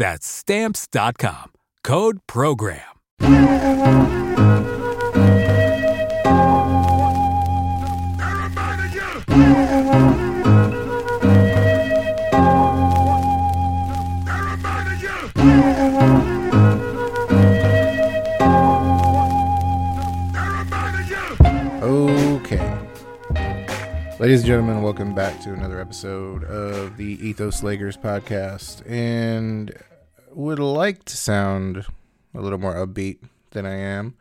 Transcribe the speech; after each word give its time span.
That's 0.00 0.26
stamps.com. 0.26 1.52
Code 1.84 2.20
program. 2.26 2.80
Okay. 21.82 22.78
Ladies 24.18 24.40
and 24.40 24.46
gentlemen, 24.46 24.80
welcome 24.80 25.14
back 25.14 25.38
to 25.42 25.52
another 25.52 25.78
episode 25.78 26.44
of 26.44 26.96
the 26.96 27.18
Ethos 27.26 27.62
Lakers 27.62 27.98
podcast. 27.98 28.82
And 28.90 29.74
would 30.32 30.58
like 30.58 31.04
to 31.04 31.16
sound 31.16 31.84
a 32.34 32.40
little 32.40 32.58
more 32.58 32.74
upbeat 32.74 33.18
than 33.50 33.66
I 33.66 33.74
am. 33.74 34.14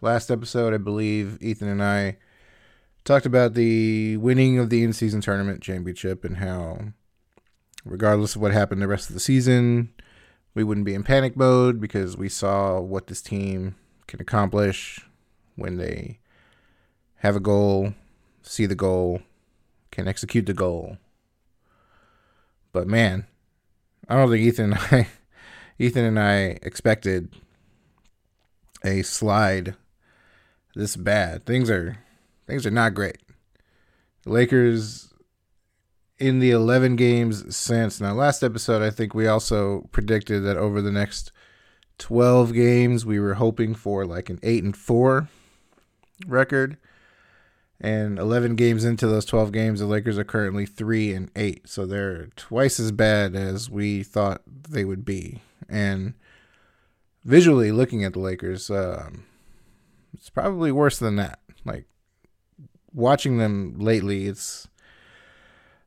Last 0.00 0.30
episode, 0.30 0.72
I 0.72 0.78
believe 0.78 1.38
Ethan 1.42 1.68
and 1.68 1.82
I 1.82 2.16
talked 3.04 3.26
about 3.26 3.54
the 3.54 4.16
winning 4.16 4.58
of 4.58 4.70
the 4.70 4.82
in 4.82 4.92
season 4.92 5.20
tournament 5.20 5.62
championship 5.62 6.24
and 6.24 6.38
how, 6.38 6.78
regardless 7.84 8.34
of 8.34 8.42
what 8.42 8.52
happened 8.52 8.80
the 8.80 8.88
rest 8.88 9.10
of 9.10 9.14
the 9.14 9.20
season, 9.20 9.92
we 10.54 10.64
wouldn't 10.64 10.86
be 10.86 10.94
in 10.94 11.02
panic 11.02 11.36
mode 11.36 11.80
because 11.80 12.16
we 12.16 12.28
saw 12.28 12.80
what 12.80 13.08
this 13.08 13.20
team 13.20 13.74
can 14.06 14.20
accomplish 14.20 15.00
when 15.56 15.76
they 15.76 16.18
have 17.16 17.36
a 17.36 17.40
goal, 17.40 17.94
see 18.42 18.66
the 18.66 18.74
goal, 18.74 19.20
can 19.90 20.08
execute 20.08 20.46
the 20.46 20.54
goal. 20.54 20.96
But 22.72 22.86
man, 22.86 23.26
I 24.08 24.16
don't 24.16 24.30
think 24.30 24.42
Ethan 24.42 24.72
and 24.72 24.80
I, 24.90 25.08
Ethan 25.78 26.04
and 26.04 26.18
I 26.18 26.58
expected 26.62 27.34
a 28.84 29.02
slide 29.02 29.74
this 30.74 30.96
bad. 30.96 31.46
Things 31.46 31.70
are 31.70 31.98
things 32.46 32.66
are 32.66 32.70
not 32.70 32.94
great. 32.94 33.18
The 34.22 34.30
Lakers 34.30 35.14
in 36.18 36.38
the 36.38 36.50
11 36.50 36.96
games 36.96 37.56
since 37.56 38.00
now 38.00 38.12
last 38.12 38.42
episode 38.42 38.82
I 38.82 38.90
think 38.90 39.14
we 39.14 39.26
also 39.26 39.88
predicted 39.90 40.44
that 40.44 40.56
over 40.56 40.80
the 40.80 40.92
next 40.92 41.32
12 41.98 42.52
games 42.52 43.04
we 43.04 43.18
were 43.18 43.34
hoping 43.34 43.74
for 43.74 44.06
like 44.06 44.30
an 44.30 44.38
8 44.42 44.64
and 44.64 44.76
4 44.76 45.28
record 46.26 46.76
and 47.80 48.18
11 48.18 48.54
games 48.54 48.84
into 48.84 49.08
those 49.08 49.24
12 49.24 49.50
games 49.50 49.80
the 49.80 49.86
lakers 49.86 50.16
are 50.16 50.24
currently 50.24 50.66
3 50.66 51.14
and 51.14 51.30
8 51.34 51.68
so 51.68 51.84
they're 51.84 52.26
twice 52.36 52.78
as 52.78 52.92
bad 52.92 53.34
as 53.34 53.68
we 53.68 54.04
thought 54.04 54.42
they 54.46 54.84
would 54.84 55.04
be 55.04 55.40
and 55.74 56.14
visually 57.24 57.72
looking 57.72 58.04
at 58.04 58.12
the 58.12 58.18
lakers 58.18 58.70
um, 58.70 59.24
it's 60.12 60.30
probably 60.30 60.70
worse 60.70 60.98
than 60.98 61.16
that 61.16 61.40
like 61.64 61.86
watching 62.92 63.38
them 63.38 63.74
lately 63.78 64.26
it's 64.26 64.68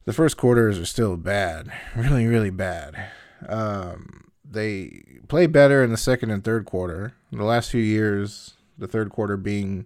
the 0.05 0.13
first 0.13 0.37
quarters 0.37 0.79
are 0.79 0.85
still 0.85 1.17
bad 1.17 1.71
really 1.95 2.25
really 2.25 2.49
bad 2.49 3.11
um, 3.47 4.31
they 4.43 5.03
play 5.27 5.45
better 5.45 5.83
in 5.83 5.91
the 5.91 5.97
second 5.97 6.31
and 6.31 6.43
third 6.43 6.65
quarter 6.65 7.13
in 7.31 7.37
the 7.37 7.43
last 7.43 7.69
few 7.69 7.81
years 7.81 8.55
the 8.77 8.87
third 8.87 9.09
quarter 9.09 9.37
being 9.37 9.85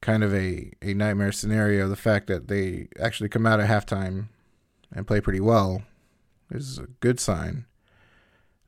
kind 0.00 0.22
of 0.22 0.34
a, 0.34 0.72
a 0.82 0.94
nightmare 0.94 1.32
scenario. 1.32 1.88
The 1.88 1.96
fact 1.96 2.26
that 2.28 2.48
they 2.48 2.88
actually 3.00 3.28
come 3.28 3.46
out 3.46 3.60
at 3.60 3.68
halftime 3.68 4.28
and 4.92 5.06
play 5.06 5.20
pretty 5.20 5.40
well 5.40 5.82
is 6.50 6.78
a 6.78 6.86
good 7.00 7.20
sign. 7.20 7.66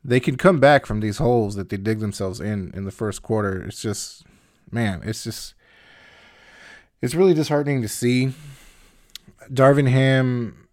They 0.03 0.21
can 0.21 0.37
come 0.37 0.61
back 0.61 0.87
from 0.87 1.01
these 1.01 1.19
holes 1.19 1.57
that 1.57 1.69
they 1.69 1.77
dig 1.77 2.01
themselves 2.01 2.41
in 2.41 2.73
in 2.75 2.85
the 2.85 2.91
first 2.91 3.23
quarter. 3.23 3.63
It's 3.63 3.83
just, 3.83 4.25
man, 4.71 5.03
it's 5.05 5.25
just, 5.25 5.55
it's 7.03 7.15
really 7.15 7.35
disheartening 7.35 7.83
to 7.83 7.89
see. 7.89 8.33
Darvin 9.53 9.89
Ham, 9.89 10.69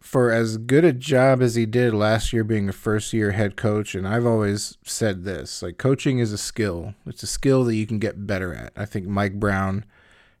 for 0.00 0.32
as 0.32 0.56
good 0.56 0.84
a 0.84 0.92
job 0.92 1.42
as 1.42 1.54
he 1.54 1.66
did 1.66 1.92
last 1.92 2.32
year 2.32 2.42
being 2.42 2.68
a 2.68 2.72
first 2.72 3.12
year 3.12 3.32
head 3.32 3.56
coach, 3.56 3.94
and 3.94 4.08
I've 4.08 4.26
always 4.26 4.78
said 4.82 5.24
this 5.24 5.62
like 5.62 5.78
coaching 5.78 6.18
is 6.18 6.32
a 6.32 6.38
skill, 6.38 6.94
it's 7.06 7.22
a 7.22 7.26
skill 7.28 7.64
that 7.64 7.74
you 7.76 7.86
can 7.86 7.98
get 7.98 8.26
better 8.26 8.54
at. 8.54 8.72
I 8.76 8.86
think 8.86 9.06
Mike 9.06 9.34
Brown 9.34 9.84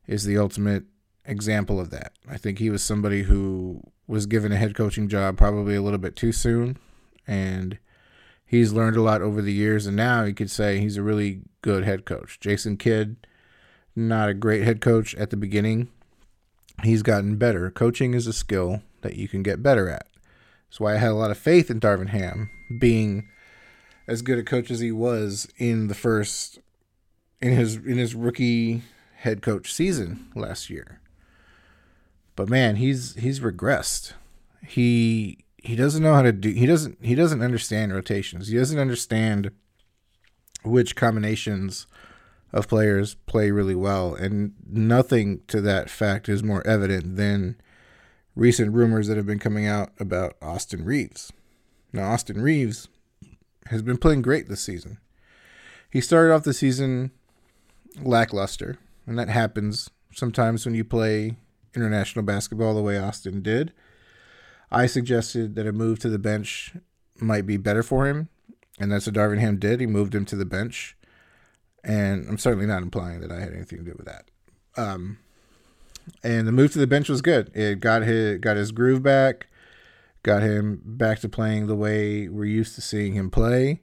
is 0.06 0.24
the 0.24 0.38
ultimate 0.38 0.84
example 1.24 1.78
of 1.78 1.90
that. 1.90 2.12
I 2.28 2.38
think 2.38 2.58
he 2.58 2.70
was 2.70 2.82
somebody 2.82 3.24
who 3.24 3.82
was 4.06 4.26
given 4.26 4.52
a 4.52 4.56
head 4.56 4.74
coaching 4.74 5.08
job 5.08 5.36
probably 5.36 5.74
a 5.74 5.82
little 5.82 5.98
bit 5.98 6.16
too 6.16 6.32
soon, 6.32 6.78
and 7.26 7.78
he's 8.48 8.72
learned 8.72 8.96
a 8.96 9.02
lot 9.02 9.22
over 9.22 9.40
the 9.40 9.52
years, 9.52 9.86
and 9.86 9.96
now 9.96 10.24
you 10.24 10.34
could 10.34 10.50
say 10.50 10.80
he's 10.80 10.96
a 10.96 11.02
really 11.02 11.42
good 11.62 11.84
head 11.84 12.04
coach. 12.04 12.40
Jason 12.40 12.76
Kidd, 12.76 13.16
not 13.94 14.28
a 14.28 14.34
great 14.34 14.64
head 14.64 14.80
coach 14.80 15.14
at 15.14 15.30
the 15.30 15.36
beginning. 15.36 15.88
He's 16.82 17.02
gotten 17.02 17.36
better. 17.36 17.70
Coaching 17.70 18.14
is 18.14 18.26
a 18.26 18.32
skill 18.32 18.82
that 19.02 19.16
you 19.16 19.28
can 19.28 19.42
get 19.42 19.62
better 19.62 19.88
at. 19.88 20.06
That's 20.68 20.80
why 20.80 20.94
I 20.94 20.98
had 20.98 21.10
a 21.10 21.14
lot 21.14 21.30
of 21.30 21.38
faith 21.38 21.70
in 21.70 21.80
Darvin 21.80 22.08
Ham 22.08 22.50
being 22.80 23.28
as 24.06 24.22
good 24.22 24.38
a 24.38 24.42
coach 24.42 24.70
as 24.70 24.80
he 24.80 24.90
was 24.90 25.48
in 25.58 25.88
the 25.88 25.94
first 25.94 26.58
in 27.40 27.52
his 27.52 27.76
in 27.76 27.98
his 27.98 28.14
rookie 28.14 28.82
head 29.16 29.42
coach 29.42 29.72
season 29.72 30.30
last 30.34 30.70
year. 30.70 31.00
But 32.36 32.48
man, 32.48 32.76
he's 32.76 33.14
he's 33.16 33.40
regressed. 33.40 34.12
He 34.66 35.44
he 35.68 35.76
doesn't 35.76 36.02
know 36.02 36.14
how 36.14 36.22
to 36.22 36.32
do 36.32 36.48
he 36.48 36.64
doesn't 36.64 36.96
he 37.04 37.14
doesn't 37.14 37.42
understand 37.42 37.92
rotations. 37.92 38.48
He 38.48 38.56
doesn't 38.56 38.78
understand 38.78 39.50
which 40.62 40.96
combinations 40.96 41.86
of 42.54 42.68
players 42.68 43.16
play 43.26 43.50
really 43.50 43.74
well, 43.74 44.14
and 44.14 44.54
nothing 44.66 45.42
to 45.48 45.60
that 45.60 45.90
fact 45.90 46.26
is 46.26 46.42
more 46.42 46.66
evident 46.66 47.16
than 47.16 47.60
recent 48.34 48.72
rumors 48.72 49.08
that 49.08 49.18
have 49.18 49.26
been 49.26 49.38
coming 49.38 49.66
out 49.66 49.90
about 50.00 50.36
Austin 50.40 50.86
Reaves. 50.86 51.34
Now, 51.92 52.12
Austin 52.12 52.40
Reaves 52.40 52.88
has 53.66 53.82
been 53.82 53.98
playing 53.98 54.22
great 54.22 54.48
this 54.48 54.62
season. 54.62 54.96
He 55.90 56.00
started 56.00 56.32
off 56.32 56.44
the 56.44 56.54
season 56.54 57.10
lackluster, 58.00 58.78
and 59.06 59.18
that 59.18 59.28
happens 59.28 59.90
sometimes 60.14 60.64
when 60.64 60.74
you 60.74 60.84
play 60.84 61.36
international 61.74 62.24
basketball 62.24 62.74
the 62.74 62.80
way 62.80 62.98
Austin 62.98 63.42
did. 63.42 63.74
I 64.70 64.86
suggested 64.86 65.54
that 65.54 65.66
a 65.66 65.72
move 65.72 65.98
to 66.00 66.08
the 66.08 66.18
bench 66.18 66.74
might 67.20 67.46
be 67.46 67.56
better 67.56 67.82
for 67.82 68.06
him, 68.06 68.28
and 68.78 68.92
that's 68.92 69.06
what 69.06 69.14
Darvin 69.14 69.38
Ham 69.38 69.58
did. 69.58 69.80
He 69.80 69.86
moved 69.86 70.14
him 70.14 70.24
to 70.26 70.36
the 70.36 70.44
bench, 70.44 70.96
and 71.82 72.28
I'm 72.28 72.38
certainly 72.38 72.66
not 72.66 72.82
implying 72.82 73.20
that 73.20 73.32
I 73.32 73.40
had 73.40 73.52
anything 73.52 73.78
to 73.78 73.84
do 73.84 73.94
with 73.96 74.06
that. 74.06 74.24
Um, 74.76 75.18
and 76.22 76.46
the 76.46 76.52
move 76.52 76.72
to 76.72 76.78
the 76.78 76.86
bench 76.86 77.08
was 77.08 77.22
good. 77.22 77.50
It 77.54 77.80
got 77.80 78.02
his 78.02 78.38
got 78.38 78.56
his 78.56 78.72
groove 78.72 79.02
back, 79.02 79.46
got 80.22 80.42
him 80.42 80.80
back 80.84 81.20
to 81.20 81.28
playing 81.28 81.66
the 81.66 81.76
way 81.76 82.28
we're 82.28 82.44
used 82.44 82.74
to 82.76 82.80
seeing 82.80 83.14
him 83.14 83.30
play. 83.30 83.82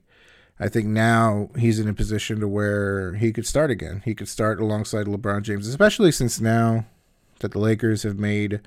I 0.59 0.69
think 0.69 0.87
now 0.87 1.49
he's 1.57 1.79
in 1.79 1.87
a 1.89 1.93
position 1.93 2.39
to 2.39 2.47
where 2.47 3.15
he 3.15 3.33
could 3.33 3.45
start 3.45 3.69
again. 3.69 4.01
He 4.05 4.15
could 4.15 4.29
start 4.29 4.61
alongside 4.61 5.05
LeBron 5.05 5.41
James, 5.41 5.67
especially 5.67 6.13
since 6.13 6.39
now 6.39 6.85
that 7.41 7.51
the 7.51 7.59
Lakers 7.59 8.03
have 8.03 8.17
made 8.17 8.61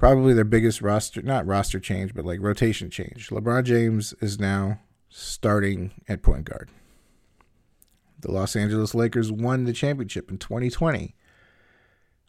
probably 0.00 0.32
their 0.32 0.44
biggest 0.44 0.80
roster, 0.80 1.20
not 1.20 1.46
roster 1.46 1.78
change, 1.78 2.14
but 2.14 2.24
like 2.24 2.40
rotation 2.40 2.88
change. 2.88 3.28
LeBron 3.28 3.64
James 3.64 4.14
is 4.22 4.40
now 4.40 4.80
starting 5.10 5.92
at 6.08 6.22
point 6.22 6.46
guard. 6.46 6.70
The 8.20 8.32
Los 8.32 8.56
Angeles 8.56 8.94
Lakers 8.94 9.30
won 9.30 9.64
the 9.64 9.74
championship 9.74 10.30
in 10.30 10.38
2020 10.38 11.14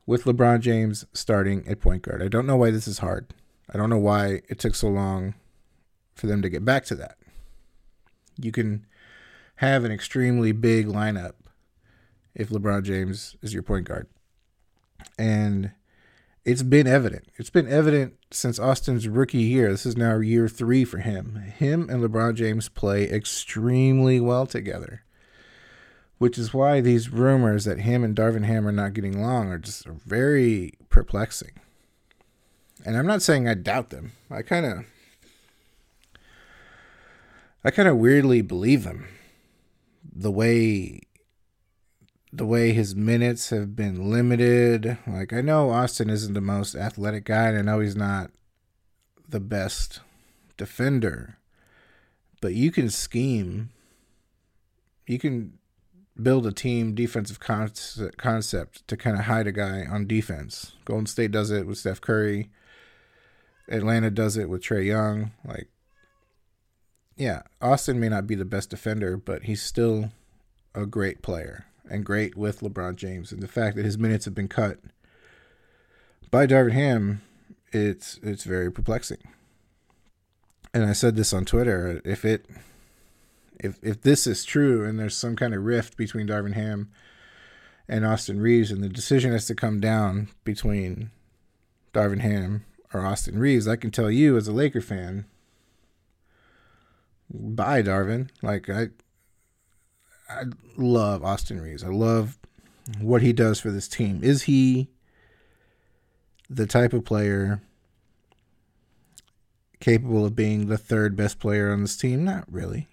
with 0.05 0.25
LeBron 0.25 0.59
James 0.59 1.05
starting 1.13 1.65
at 1.65 1.79
point 1.79 2.01
guard. 2.01 2.21
I 2.21 2.27
don't 2.27 2.45
know 2.45 2.57
why 2.57 2.71
this 2.71 2.89
is 2.89 2.97
hard. 2.97 3.33
I 3.73 3.77
don't 3.77 3.89
know 3.89 3.97
why 3.97 4.41
it 4.49 4.59
took 4.59 4.75
so 4.75 4.89
long 4.89 5.35
for 6.13 6.27
them 6.27 6.41
to 6.41 6.49
get 6.49 6.65
back 6.65 6.83
to 6.87 6.95
that. 6.95 7.15
You 8.37 8.51
can 8.51 8.85
have 9.55 9.85
an 9.85 9.93
extremely 9.93 10.51
big 10.51 10.87
lineup 10.87 11.35
if 12.35 12.49
LeBron 12.49 12.83
James 12.83 13.37
is 13.41 13.53
your 13.53 13.63
point 13.63 13.87
guard. 13.87 14.07
And 15.17 15.71
it's 16.43 16.63
been 16.63 16.87
evident. 16.87 17.27
It's 17.35 17.49
been 17.49 17.67
evident 17.67 18.15
since 18.31 18.57
Austin's 18.57 19.07
rookie 19.07 19.37
year. 19.39 19.71
This 19.71 19.85
is 19.85 19.95
now 19.95 20.17
year 20.17 20.47
three 20.47 20.83
for 20.83 20.97
him. 20.97 21.35
Him 21.35 21.87
and 21.89 22.03
LeBron 22.03 22.35
James 22.35 22.67
play 22.67 23.03
extremely 23.09 24.19
well 24.19 24.47
together, 24.47 25.03
which 26.17 26.37
is 26.37 26.53
why 26.53 26.81
these 26.81 27.09
rumors 27.09 27.65
that 27.65 27.81
him 27.81 28.03
and 28.03 28.15
Darvin 28.15 28.45
Ham 28.45 28.67
are 28.67 28.71
not 28.71 28.93
getting 28.93 29.15
along 29.15 29.51
are 29.51 29.59
just 29.59 29.85
very 29.85 30.73
perplexing. 30.89 31.51
And 32.83 32.97
I'm 32.97 33.07
not 33.07 33.21
saying 33.21 33.47
I 33.47 33.53
doubt 33.53 33.91
them. 33.91 34.13
I 34.31 34.41
kind 34.41 34.65
of, 34.65 34.85
I 37.63 37.69
kind 37.69 37.87
of 37.87 37.97
weirdly 37.97 38.41
believe 38.41 38.83
them. 38.83 39.07
The 40.13 40.31
way 40.31 41.01
the 42.33 42.45
way 42.45 42.71
his 42.71 42.95
minutes 42.95 43.49
have 43.49 43.75
been 43.75 44.09
limited. 44.09 44.97
Like 45.05 45.33
I 45.33 45.41
know 45.41 45.69
Austin 45.69 46.09
isn't 46.09 46.33
the 46.33 46.41
most 46.41 46.75
athletic 46.75 47.25
guy, 47.25 47.49
and 47.49 47.57
I 47.57 47.61
know 47.61 47.79
he's 47.79 47.95
not 47.95 48.31
the 49.27 49.39
best 49.39 49.99
defender, 50.57 51.37
but 52.39 52.53
you 52.53 52.71
can 52.71 52.89
scheme. 52.89 53.69
You 55.07 55.19
can 55.19 55.57
build 56.21 56.45
a 56.45 56.51
team 56.51 56.93
defensive 56.93 57.39
concept 57.39 58.87
to 58.87 58.97
kind 58.97 59.17
of 59.17 59.25
hide 59.25 59.47
a 59.47 59.51
guy 59.51 59.85
on 59.89 60.07
defense. 60.07 60.73
Golden 60.85 61.07
State 61.07 61.31
does 61.31 61.51
it 61.51 61.65
with 61.65 61.79
Steph 61.79 61.99
Curry. 61.99 62.49
Atlanta 63.67 64.09
does 64.09 64.37
it 64.37 64.49
with 64.49 64.61
Trae 64.61 64.85
Young. 64.85 65.31
Like, 65.45 65.69
yeah, 67.15 67.41
Austin 67.61 67.99
may 67.99 68.09
not 68.09 68.27
be 68.27 68.35
the 68.35 68.45
best 68.45 68.69
defender, 68.69 69.17
but 69.17 69.43
he's 69.43 69.61
still 69.61 70.11
a 70.75 70.85
great 70.85 71.21
player 71.21 71.65
and 71.89 72.05
great 72.05 72.35
with 72.35 72.61
LeBron 72.61 72.95
James. 72.95 73.31
And 73.31 73.41
the 73.41 73.47
fact 73.47 73.75
that 73.75 73.85
his 73.85 73.97
minutes 73.97 74.25
have 74.25 74.35
been 74.35 74.47
cut 74.47 74.79
by 76.29 76.47
Darvin 76.47 76.73
Ham, 76.73 77.21
it's 77.71 78.19
it's 78.23 78.43
very 78.43 78.71
perplexing. 78.71 79.21
And 80.73 80.85
I 80.85 80.93
said 80.93 81.15
this 81.15 81.33
on 81.33 81.45
Twitter. 81.45 82.01
If 82.05 82.23
it 82.23 82.45
if 83.59 83.77
if 83.83 84.01
this 84.01 84.25
is 84.25 84.43
true 84.43 84.85
and 84.85 84.99
there's 84.99 85.15
some 85.15 85.35
kind 85.35 85.53
of 85.53 85.63
rift 85.63 85.97
between 85.97 86.27
Darvin 86.27 86.53
Ham 86.53 86.89
and 87.87 88.05
Austin 88.05 88.39
Reaves 88.39 88.71
and 88.71 88.83
the 88.83 88.89
decision 88.89 89.31
has 89.33 89.45
to 89.47 89.55
come 89.55 89.79
down 89.79 90.29
between 90.43 91.11
Darvin 91.93 92.21
Ham 92.21 92.65
or 92.93 93.05
Austin 93.05 93.37
Reaves, 93.37 93.67
I 93.67 93.75
can 93.75 93.91
tell 93.91 94.09
you 94.09 94.37
as 94.37 94.47
a 94.47 94.53
Laker 94.53 94.81
fan, 94.81 95.25
bye 97.29 97.81
Darvin. 97.81 98.29
Like 98.41 98.69
I 98.69 98.89
I 100.31 100.43
love 100.77 101.23
Austin 101.23 101.61
Reaves. 101.61 101.83
I 101.83 101.89
love 101.89 102.37
what 102.99 103.21
he 103.21 103.33
does 103.33 103.59
for 103.59 103.69
this 103.69 103.87
team. 103.87 104.21
Is 104.23 104.43
he 104.43 104.89
the 106.49 106.65
type 106.65 106.93
of 106.93 107.05
player 107.05 107.61
capable 109.79 110.25
of 110.25 110.35
being 110.35 110.67
the 110.67 110.77
third 110.77 111.15
best 111.15 111.39
player 111.39 111.71
on 111.71 111.81
this 111.81 111.97
team? 111.97 112.23
Not 112.23 112.51
really. 112.51 112.87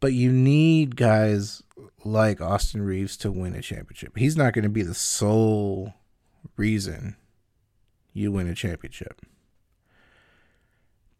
But 0.00 0.12
you 0.12 0.30
need 0.30 0.96
guys 0.96 1.62
like 2.04 2.40
Austin 2.40 2.82
Reaves 2.82 3.16
to 3.18 3.32
win 3.32 3.54
a 3.54 3.62
championship. 3.62 4.16
He's 4.16 4.36
not 4.36 4.52
going 4.52 4.62
to 4.62 4.68
be 4.68 4.82
the 4.82 4.94
sole 4.94 5.94
reason 6.56 7.16
you 8.12 8.32
win 8.32 8.48
a 8.48 8.54
championship. 8.54 9.20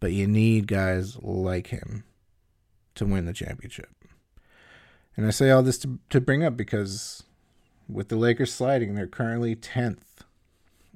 But 0.00 0.12
you 0.12 0.28
need 0.28 0.68
guys 0.68 1.16
like 1.20 1.68
him 1.68 2.04
to 2.94 3.04
win 3.04 3.26
the 3.26 3.32
championship. 3.32 3.97
And 5.18 5.26
I 5.26 5.30
say 5.30 5.50
all 5.50 5.64
this 5.64 5.78
to, 5.78 5.98
to 6.10 6.20
bring 6.20 6.44
up 6.44 6.56
because 6.56 7.24
with 7.88 8.06
the 8.06 8.14
Lakers 8.14 8.54
sliding, 8.54 8.94
they're 8.94 9.08
currently 9.08 9.56
10th 9.56 10.22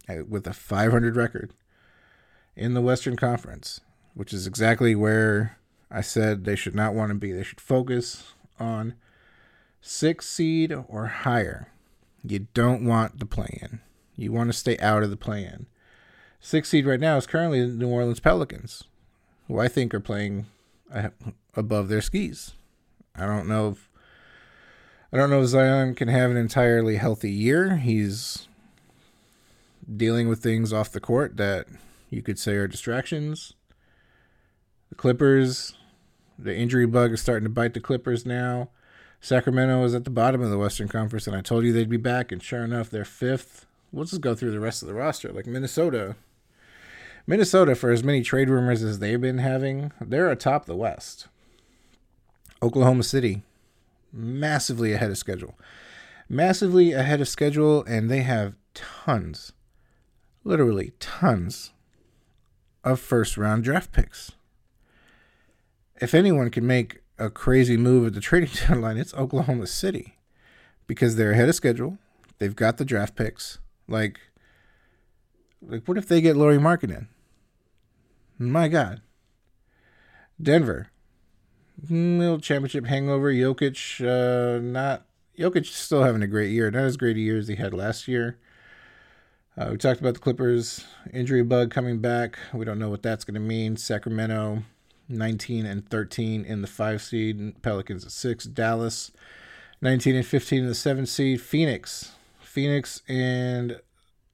uh, 0.09 0.25
with 0.29 0.47
a 0.47 0.53
500 0.53 1.17
record 1.17 1.53
in 2.55 2.75
the 2.75 2.81
Western 2.81 3.17
Conference, 3.17 3.81
which 4.15 4.33
is 4.33 4.47
exactly 4.47 4.95
where 4.95 5.59
I 5.91 6.03
said 6.03 6.45
they 6.45 6.55
should 6.55 6.77
not 6.77 6.95
want 6.95 7.09
to 7.09 7.17
be. 7.17 7.33
They 7.33 7.43
should 7.43 7.61
focus 7.61 8.35
on 8.61 8.95
six 9.81 10.29
seed 10.29 10.73
or 10.73 11.07
higher. 11.09 11.73
You 12.23 12.47
don't 12.55 12.85
want 12.85 13.19
the 13.19 13.27
play 13.27 13.59
in. 13.61 13.81
You 14.15 14.31
want 14.31 14.51
to 14.51 14.57
stay 14.57 14.79
out 14.79 15.03
of 15.03 15.11
the 15.11 15.17
play 15.17 15.43
in. 15.43 15.67
Six 16.41 16.69
seed 16.69 16.87
right 16.87 17.01
now 17.01 17.17
is 17.17 17.27
currently 17.27 17.67
the 17.67 17.75
New 17.75 17.89
Orleans 17.89 18.21
Pelicans, 18.21 18.85
who 19.49 19.59
I 19.59 19.67
think 19.67 19.93
are 19.93 19.99
playing 19.99 20.47
above 21.57 21.89
their 21.89 22.01
skis. 22.01 22.53
I 23.17 23.27
don't 23.27 23.49
know 23.49 23.71
if 23.71 23.89
I 25.13 25.19
don't 25.19 25.29
know 25.29 25.43
if 25.43 25.49
Zion 25.49 25.95
can 25.95 26.09
have 26.09 26.31
an 26.31 26.39
entirely 26.39 26.97
healthy 26.97 27.31
year. 27.31 27.77
He's 27.77 28.49
dealing 29.95 30.27
with 30.27 30.43
things 30.43 30.73
off 30.73 30.91
the 30.91 31.01
court 31.01 31.37
that 31.37 31.67
you 32.09 32.23
could 32.23 32.39
say 32.39 32.55
are 32.55 32.67
distractions. 32.67 33.53
The 34.89 34.95
Clippers, 34.95 35.75
the 36.39 36.57
injury 36.57 36.87
bug 36.87 37.13
is 37.13 37.21
starting 37.21 37.45
to 37.45 37.51
bite 37.51 37.75
the 37.75 37.81
Clippers 37.81 38.25
now. 38.25 38.71
Sacramento 39.21 39.85
is 39.85 39.95
at 39.95 40.05
the 40.05 40.11
bottom 40.11 40.41
of 40.41 40.49
the 40.49 40.59
Western 40.59 40.89
Conference, 40.89 41.27
and 41.27 41.37
I 41.37 41.43
told 41.43 41.65
you 41.65 41.73
they'd 41.75 41.91
be 41.91 41.99
back, 41.99 42.33
and 42.33 42.43
sure 42.43 42.65
enough, 42.65 42.89
they're 42.89 43.05
fifth. 43.05 43.67
We'll 43.93 44.07
just 44.07 44.23
go 44.23 44.35
through 44.35 44.51
the 44.53 44.61
rest 44.61 44.83
of 44.83 44.89
the 44.89 44.95
roster. 44.95 45.31
Like 45.31 45.47
Minnesota. 45.47 46.17
Minnesota, 47.27 47.75
for 47.75 47.91
as 47.91 48.03
many 48.03 48.23
trade 48.23 48.49
rumors 48.49 48.83
as 48.83 48.99
they've 48.99 49.21
been 49.21 49.39
having, 49.39 49.93
they're 50.01 50.31
atop 50.31 50.65
the 50.65 50.75
West. 50.75 51.29
Oklahoma 52.63 53.03
City, 53.03 53.43
massively 54.13 54.93
ahead 54.93 55.11
of 55.11 55.19
schedule. 55.19 55.59
Massively 56.29 56.93
ahead 56.93 57.21
of 57.21 57.29
schedule, 57.29 57.85
and 57.85 58.11
they 58.11 58.23
have 58.23 58.55
tons, 58.75 59.53
literally 60.45 60.93
tons, 61.01 61.73
of 62.85 63.01
first 63.01 63.37
round 63.37 63.65
draft 63.65 63.93
picks. 63.93 64.33
If 66.01 66.15
anyone 66.15 66.51
can 66.51 66.67
make 66.67 67.03
a 67.19 67.31
crazy 67.31 67.77
move 67.77 68.07
at 68.07 68.15
the 68.15 68.21
trading 68.21 68.51
deadline, 68.69 68.99
it's 68.99 69.15
Oklahoma 69.15 69.67
City 69.67 70.17
because 70.87 71.17
they're 71.17 71.33
ahead 71.33 71.49
of 71.49 71.55
schedule. 71.55 71.99
They've 72.39 72.57
got 72.57 72.77
the 72.77 72.85
draft 72.85 73.15
picks. 73.15 73.59
Like, 73.87 74.19
like 75.61 75.87
what 75.87 75.99
if 75.99 76.09
they 76.09 76.21
get 76.21 76.37
Lauri 76.37 76.59
Markkanen? 76.59 77.07
My 78.39 78.69
God. 78.69 79.01
Denver, 80.41 80.89
little 81.89 82.41
championship 82.41 82.87
hangover. 82.87 83.33
Jokic, 83.33 84.01
uh, 84.01 84.61
not 84.61 85.07
Jokic 85.39 85.67
still 85.67 86.03
having 86.03 86.23
a 86.23 86.27
great 86.27 86.51
year. 86.51 86.71
Not 86.71 86.85
as 86.85 86.97
great 86.97 87.17
a 87.17 87.21
year 87.21 87.39
as 87.39 87.49
he 87.49 87.57
had 87.57 87.75
last 87.75 88.09
year. 88.09 88.39
Uh, 89.57 89.69
we 89.73 89.77
talked 89.77 90.01
about 90.01 90.15
the 90.15 90.21
Clippers 90.21 90.85
injury 91.13 91.43
bug 91.43 91.71
coming 91.71 91.99
back. 91.99 92.39
We 92.55 92.65
don't 92.65 92.79
know 92.79 92.89
what 92.89 93.03
that's 93.03 93.25
going 93.25 93.35
to 93.35 93.41
mean. 93.41 93.77
Sacramento, 93.77 94.63
19 95.09 95.67
and 95.67 95.89
13 95.89 96.45
in 96.45 96.63
the 96.63 96.69
five 96.69 97.03
seed. 97.03 97.61
Pelicans 97.63 98.05
at 98.05 98.13
six. 98.13 98.45
Dallas, 98.45 99.13
19 99.83 100.17
and 100.17 100.27
15 100.27 100.61
in 100.61 100.67
the 100.69 100.75
seven 100.75 101.05
seed. 101.05 101.41
Phoenix, 101.41 102.13
Phoenix, 102.41 103.03
and 103.09 103.81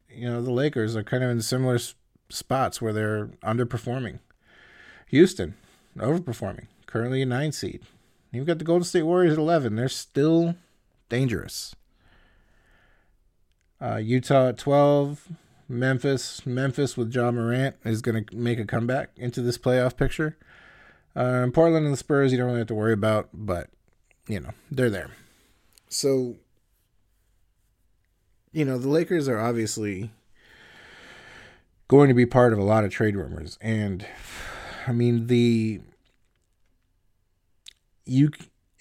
you 0.08 0.28
know 0.28 0.40
the 0.40 0.52
Lakers 0.52 0.94
are 0.94 1.02
kind 1.02 1.24
of 1.24 1.30
in 1.30 1.42
similar 1.42 1.78
spots 2.28 2.80
where 2.80 2.92
they're 2.92 3.26
underperforming. 3.42 4.20
Houston, 5.08 5.54
overperforming, 5.96 6.66
currently 6.88 7.22
a 7.22 7.26
nine 7.26 7.52
seed. 7.52 7.82
You've 8.32 8.46
got 8.46 8.58
the 8.58 8.64
Golden 8.64 8.84
State 8.84 9.02
Warriors 9.02 9.34
at 9.34 9.38
11. 9.38 9.76
They're 9.76 9.88
still 9.88 10.56
dangerous. 11.08 11.76
Uh, 13.80 13.96
Utah 13.96 14.48
at 14.48 14.58
12. 14.58 15.28
Memphis, 15.68 16.46
Memphis 16.46 16.96
with 16.96 17.14
Ja 17.14 17.30
Morant 17.30 17.76
is 17.84 18.00
going 18.00 18.24
to 18.24 18.36
make 18.36 18.58
a 18.58 18.64
comeback 18.64 19.10
into 19.16 19.42
this 19.42 19.58
playoff 19.58 19.96
picture. 19.96 20.38
Uh, 21.14 21.46
Portland 21.52 21.84
and 21.84 21.92
the 21.92 21.98
Spurs, 21.98 22.32
you 22.32 22.38
don't 22.38 22.46
really 22.46 22.58
have 22.58 22.68
to 22.68 22.74
worry 22.74 22.94
about, 22.94 23.28
but 23.34 23.68
you 24.26 24.40
know 24.40 24.50
they're 24.70 24.88
there. 24.88 25.10
So, 25.90 26.36
you 28.52 28.64
know 28.64 28.78
the 28.78 28.88
Lakers 28.88 29.28
are 29.28 29.38
obviously 29.38 30.10
going 31.86 32.08
to 32.08 32.14
be 32.14 32.24
part 32.24 32.52
of 32.52 32.58
a 32.58 32.64
lot 32.64 32.84
of 32.84 32.90
trade 32.90 33.16
rumors, 33.16 33.58
and 33.60 34.06
I 34.86 34.92
mean 34.92 35.26
the 35.26 35.80
you 38.08 38.30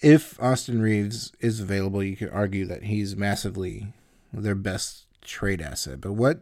if 0.00 0.40
Austin 0.40 0.80
Reaves 0.80 1.32
is 1.40 1.60
available, 1.60 2.02
you 2.02 2.16
could 2.16 2.30
argue 2.30 2.66
that 2.66 2.84
he's 2.84 3.16
massively 3.16 3.92
their 4.32 4.54
best 4.54 5.06
trade 5.22 5.60
asset. 5.60 6.00
But 6.00 6.12
what 6.12 6.40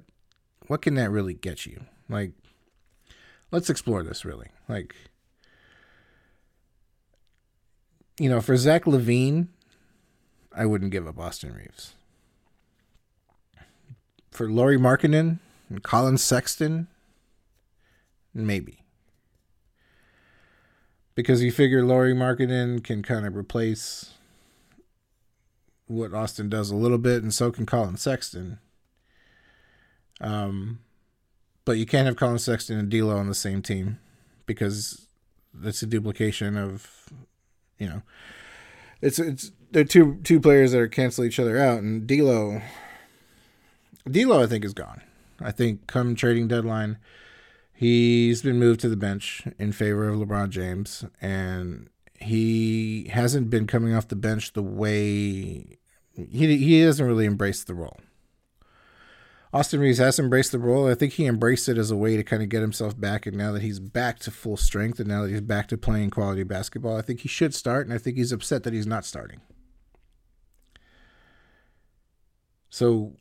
what 0.67 0.83
can 0.83 0.95
that 0.95 1.11
really 1.11 1.35
get 1.35 1.67
you? 1.67 1.85
Like 2.09 2.33
let's 3.51 3.71
explore 3.71 4.03
this 4.03 4.25
really. 4.25 4.49
Like 4.69 4.95
you 8.19 8.31
know, 8.31 8.41
for 8.41 8.57
Zach 8.57 8.85
LaVine, 8.85 9.49
I 10.55 10.65
wouldn't 10.65 10.91
give 10.91 11.07
up 11.07 11.19
Austin 11.19 11.53
Reaves. 11.53 11.95
For 14.31 14.49
Lauri 14.51 14.79
Markkanen 14.79 15.39
and 15.69 15.83
Collin 15.83 16.19
Sexton, 16.19 16.89
maybe 18.35 18.86
because 21.17 21.43
you 21.43 21.51
figure 21.51 21.83
Lauri 21.83 22.15
Markkanen 22.15 22.85
can 22.85 23.03
kind 23.03 23.27
of 23.27 23.35
replace 23.35 24.13
what 25.89 26.15
Austin 26.15 26.49
does 26.49 26.71
a 26.71 26.77
little 26.77 26.99
bit, 26.99 27.23
and 27.23 27.35
so 27.35 27.51
can 27.51 27.67
Collin 27.67 27.97
Sexton. 27.97 28.59
Um, 30.21 30.81
but 31.65 31.79
you 31.79 31.87
can't 31.87 32.07
have 32.07 32.17
Collin 32.17 32.39
Sexton 32.39 32.79
and 32.79 32.91
D'Lo 32.91 33.17
on 33.17 33.29
the 33.29 33.35
same 33.35 33.63
team 33.63 33.99
because 34.45 35.07
that's 35.53 35.83
a 35.83 35.87
duplication 35.87 36.57
of, 36.57 37.09
you 37.79 37.89
know, 37.89 38.03
it's 39.01 39.19
it's 39.19 39.53
they're 39.71 39.85
two 39.85 40.21
two 40.23 40.39
players 40.39 40.73
that 40.73 40.81
are 40.81 40.89
cancel 40.89 41.25
each 41.25 41.41
other 41.41 41.59
out, 41.59 41.79
and 41.81 42.07
D'Lo, 42.07 42.61
D'Lo 44.11 44.43
I 44.43 44.47
think 44.47 44.65
is 44.65 44.75
gone. 44.75 45.01
I 45.41 45.51
think 45.51 45.87
come 45.87 46.15
trading 46.15 46.49
deadline 46.49 46.99
He's 47.77 48.41
been 48.41 48.59
moved 48.59 48.81
to 48.81 48.89
the 48.89 48.97
bench 48.97 49.47
in 49.59 49.73
favor 49.73 50.09
of 50.09 50.19
LeBron 50.19 50.49
James, 50.49 51.05
and 51.21 51.91
he 52.19 53.11
hasn't 53.13 53.51
been 53.51 53.67
coming 53.67 53.95
off 53.95 54.09
the 54.09 54.17
bench 54.17 54.55
the 54.55 54.63
way 54.63 55.79
he 56.17 56.57
he 56.57 56.81
hasn't 56.81 57.07
really 57.07 57.27
embraced 57.27 57.67
the 57.67 57.75
role. 57.75 58.01
Austin 59.53 59.81
Reaves 59.81 59.99
has 59.99 60.19
embraced 60.19 60.53
the 60.53 60.59
role. 60.59 60.91
I 60.91 60.95
think 60.95 61.15
he 61.15 61.27
embraced 61.27 61.69
it 61.69 61.79
as 61.79 61.91
a 61.91 61.97
way 61.97 62.17
to 62.17 62.25
kind 62.25 62.43
of 62.43 62.49
get 62.49 62.63
himself 62.63 62.99
back. 62.99 63.27
And 63.27 63.37
now 63.37 63.53
that 63.53 63.63
he's 63.63 63.79
back 63.79 64.19
to 64.21 64.31
full 64.31 64.57
strength, 64.57 64.99
and 64.99 65.09
now 65.09 65.23
that 65.23 65.31
he's 65.31 65.41
back 65.41 65.69
to 65.69 65.79
playing 65.79 66.11
quality 66.11 66.43
basketball, 66.43 66.97
I 66.97 67.03
think 67.03 67.21
he 67.21 67.29
should 67.29 67.55
start. 67.55 67.87
And 67.87 67.95
I 67.95 67.99
think 67.99 68.17
he's 68.17 68.33
upset 68.33 68.65
that 68.65 68.73
he's 68.73 68.87
not 68.87 69.05
starting. 69.05 69.41
So 72.71 73.17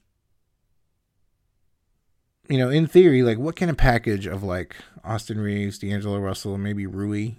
you 2.49 2.57
know, 2.57 2.69
in 2.69 2.87
theory, 2.87 3.23
like 3.23 3.37
what 3.37 3.55
can 3.55 3.69
a 3.69 3.73
package 3.73 4.25
of 4.25 4.43
like 4.43 4.75
Austin 5.03 5.39
Reaves, 5.39 5.79
D'Angelo 5.79 6.19
Russell, 6.19 6.55
and 6.55 6.63
maybe 6.63 6.85
Rui, 6.85 7.33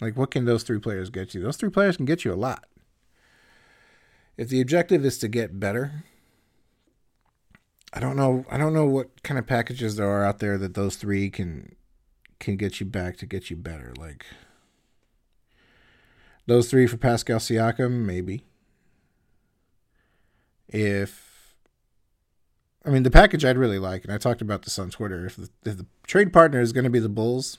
like 0.00 0.16
what 0.16 0.30
can 0.30 0.44
those 0.44 0.62
three 0.62 0.78
players 0.78 1.10
get 1.10 1.34
you? 1.34 1.42
Those 1.42 1.56
three 1.56 1.70
players 1.70 1.96
can 1.96 2.06
get 2.06 2.24
you 2.24 2.32
a 2.32 2.34
lot. 2.34 2.66
If 4.36 4.48
the 4.48 4.60
objective 4.60 5.04
is 5.04 5.18
to 5.18 5.28
get 5.28 5.60
better, 5.60 6.04
I 7.92 8.00
don't 8.00 8.16
know. 8.16 8.44
I 8.50 8.56
don't 8.56 8.74
know 8.74 8.86
what 8.86 9.22
kind 9.22 9.38
of 9.38 9.46
packages 9.46 9.96
there 9.96 10.08
are 10.08 10.24
out 10.24 10.38
there 10.38 10.56
that 10.58 10.74
those 10.74 10.96
three 10.96 11.30
can 11.30 11.76
can 12.38 12.56
get 12.56 12.80
you 12.80 12.86
back 12.86 13.16
to 13.18 13.26
get 13.26 13.50
you 13.50 13.56
better. 13.56 13.92
Like 13.98 14.24
those 16.46 16.70
three 16.70 16.86
for 16.86 16.96
Pascal 16.96 17.38
Siakam, 17.38 18.04
maybe. 18.04 18.44
If 20.68 21.31
I 22.84 22.90
mean, 22.90 23.04
the 23.04 23.10
package 23.10 23.44
I'd 23.44 23.58
really 23.58 23.78
like, 23.78 24.04
and 24.04 24.12
I 24.12 24.18
talked 24.18 24.42
about 24.42 24.62
this 24.62 24.78
on 24.78 24.90
Twitter. 24.90 25.26
If 25.26 25.36
the, 25.36 25.48
if 25.64 25.78
the 25.78 25.86
trade 26.06 26.32
partner 26.32 26.60
is 26.60 26.72
going 26.72 26.84
to 26.84 26.90
be 26.90 26.98
the 26.98 27.08
Bulls, 27.08 27.58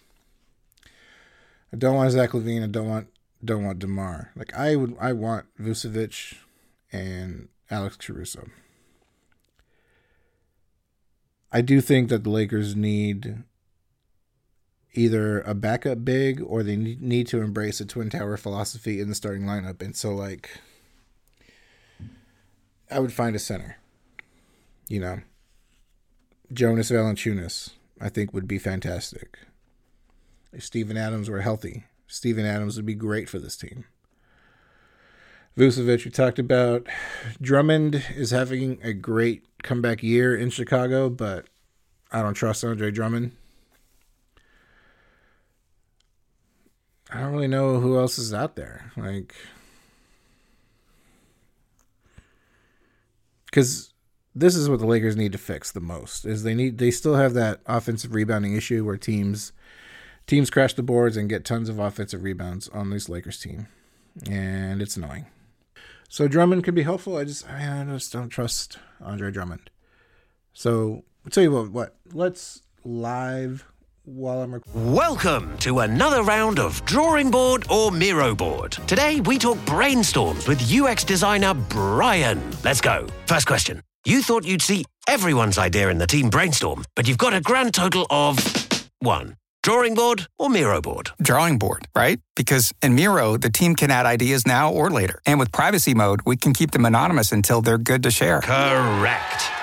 I 1.71 1.77
don't 1.77 1.95
want 1.95 2.11
Zach 2.11 2.31
LaVine. 2.31 2.63
I 2.63 2.67
don't 2.67 2.89
want 2.89 3.07
don't 3.43 3.63
want 3.63 3.79
Demar. 3.79 4.31
Like 4.35 4.53
I 4.53 4.75
would, 4.75 4.95
I 4.99 5.13
want 5.13 5.45
Vucevic 5.59 6.35
and 6.91 7.49
Alex 7.69 7.97
Caruso. 7.97 8.49
I 11.51 11.61
do 11.61 11.81
think 11.81 12.09
that 12.09 12.23
the 12.23 12.29
Lakers 12.29 12.75
need 12.75 13.43
either 14.93 15.41
a 15.41 15.53
backup 15.53 16.03
big 16.05 16.41
or 16.41 16.63
they 16.63 16.75
need 16.75 17.27
to 17.27 17.41
embrace 17.41 17.79
a 17.79 17.85
twin 17.85 18.09
tower 18.09 18.37
philosophy 18.37 18.99
in 18.99 19.09
the 19.09 19.15
starting 19.15 19.43
lineup. 19.43 19.81
And 19.81 19.95
so, 19.95 20.13
like, 20.13 20.49
I 22.89 22.99
would 22.99 23.13
find 23.13 23.35
a 23.35 23.39
center 23.39 23.77
you 24.87 24.99
know, 24.99 25.21
Jonas 26.51 26.91
Valanciunas, 26.91 27.71
I 27.99 28.09
think 28.09 28.33
would 28.33 28.47
be 28.47 28.59
fantastic. 28.59 29.39
If 30.51 30.63
Steven 30.63 30.97
Adams 30.97 31.29
were 31.29 31.41
healthy, 31.41 31.85
Steven 32.07 32.45
Adams 32.45 32.75
would 32.75 32.85
be 32.85 32.93
great 32.93 33.27
for 33.27 33.39
this 33.39 33.55
team. 33.55 33.85
Vucevic, 35.57 36.03
we 36.03 36.11
talked 36.11 36.39
about. 36.39 36.87
Drummond 37.41 38.03
is 38.15 38.31
having 38.31 38.79
a 38.83 38.93
great 38.93 39.45
comeback 39.61 40.01
year 40.01 40.35
in 40.35 40.49
Chicago, 40.49 41.09
but 41.09 41.45
I 42.11 42.21
don't 42.21 42.33
trust 42.33 42.63
Andre 42.63 42.91
Drummond. 42.91 43.31
I 47.11 47.19
don't 47.19 47.33
really 47.33 47.47
know 47.47 47.79
who 47.79 47.97
else 47.99 48.17
is 48.17 48.33
out 48.33 48.55
there. 48.55 48.91
Like, 48.97 49.35
because 53.45 53.92
this 54.35 54.55
is 54.55 54.69
what 54.69 54.79
the 54.79 54.87
Lakers 54.87 55.15
need 55.15 55.31
to 55.31 55.37
fix 55.37 55.71
the 55.71 55.79
most 55.79 56.25
is 56.25 56.43
they 56.43 56.55
need 56.55 56.77
they 56.77 56.91
still 56.91 57.15
have 57.15 57.33
that 57.33 57.59
offensive 57.65 58.13
rebounding 58.13 58.55
issue 58.55 58.83
where 58.83 58.97
teams 58.97 59.51
teams 60.27 60.49
crash 60.49 60.73
the 60.73 60.83
boards 60.83 61.17
and 61.17 61.29
get 61.29 61.45
tons 61.45 61.69
of 61.69 61.79
offensive 61.79 62.23
rebounds 62.23 62.69
on 62.69 62.89
this 62.89 63.09
Lakers 63.09 63.39
team. 63.39 63.67
And 64.29 64.81
it's 64.81 64.97
annoying. 64.97 65.25
So 66.09 66.27
Drummond 66.27 66.63
could 66.63 66.75
be 66.75 66.83
helpful. 66.83 67.17
I 67.17 67.25
just 67.25 67.49
I 67.49 67.83
just 67.89 68.13
don't 68.13 68.29
trust 68.29 68.77
Andre 69.01 69.31
Drummond. 69.31 69.69
So 70.53 71.03
I'll 71.25 71.31
tell 71.31 71.43
you 71.43 71.51
what 71.51 71.71
what 71.71 71.95
let's 72.13 72.61
live 72.83 73.65
while 74.05 74.41
I'm. 74.41 74.61
Welcome 74.73 75.57
to 75.59 75.79
another 75.79 76.23
round 76.23 76.59
of 76.59 76.83
Drawing 76.85 77.31
Board 77.31 77.65
or 77.69 77.91
Miro 77.91 78.35
Board. 78.35 78.73
Today 78.87 79.21
we 79.21 79.37
talk 79.37 79.57
brainstorms 79.59 80.47
with 80.47 80.71
UX 80.71 81.03
designer 81.03 81.53
Brian. 81.53 82.41
Let's 82.63 82.81
go. 82.81 83.07
First 83.25 83.47
question. 83.47 83.81
You 84.05 84.21
thought 84.21 84.43
you'd 84.43 84.61
see 84.61 84.83
everyone's 85.07 85.57
idea 85.57 85.89
in 85.89 85.97
the 85.97 86.05
team 86.05 86.29
brainstorm, 86.29 86.83
but 86.93 87.07
you've 87.07 87.17
got 87.17 87.33
a 87.33 87.39
grand 87.39 87.73
total 87.73 88.05
of 88.09 88.37
one. 88.99 89.37
Drawing 89.63 89.95
board 89.95 90.27
or 90.37 90.49
Miro 90.49 90.81
board? 90.81 91.11
Drawing 91.21 91.57
board, 91.57 91.87
right? 91.95 92.19
Because 92.35 92.73
in 92.81 92.95
Miro, 92.95 93.37
the 93.37 93.49
team 93.49 93.77
can 93.77 93.91
add 93.91 94.05
ideas 94.05 94.45
now 94.45 94.69
or 94.73 94.89
later. 94.89 95.21
And 95.25 95.39
with 95.39 95.53
privacy 95.53 95.93
mode, 95.93 96.19
we 96.25 96.35
can 96.35 96.53
keep 96.53 96.71
them 96.71 96.83
anonymous 96.83 97.31
until 97.31 97.61
they're 97.61 97.77
good 97.77 98.03
to 98.03 98.11
share. 98.11 98.41
Correct. 98.41 99.52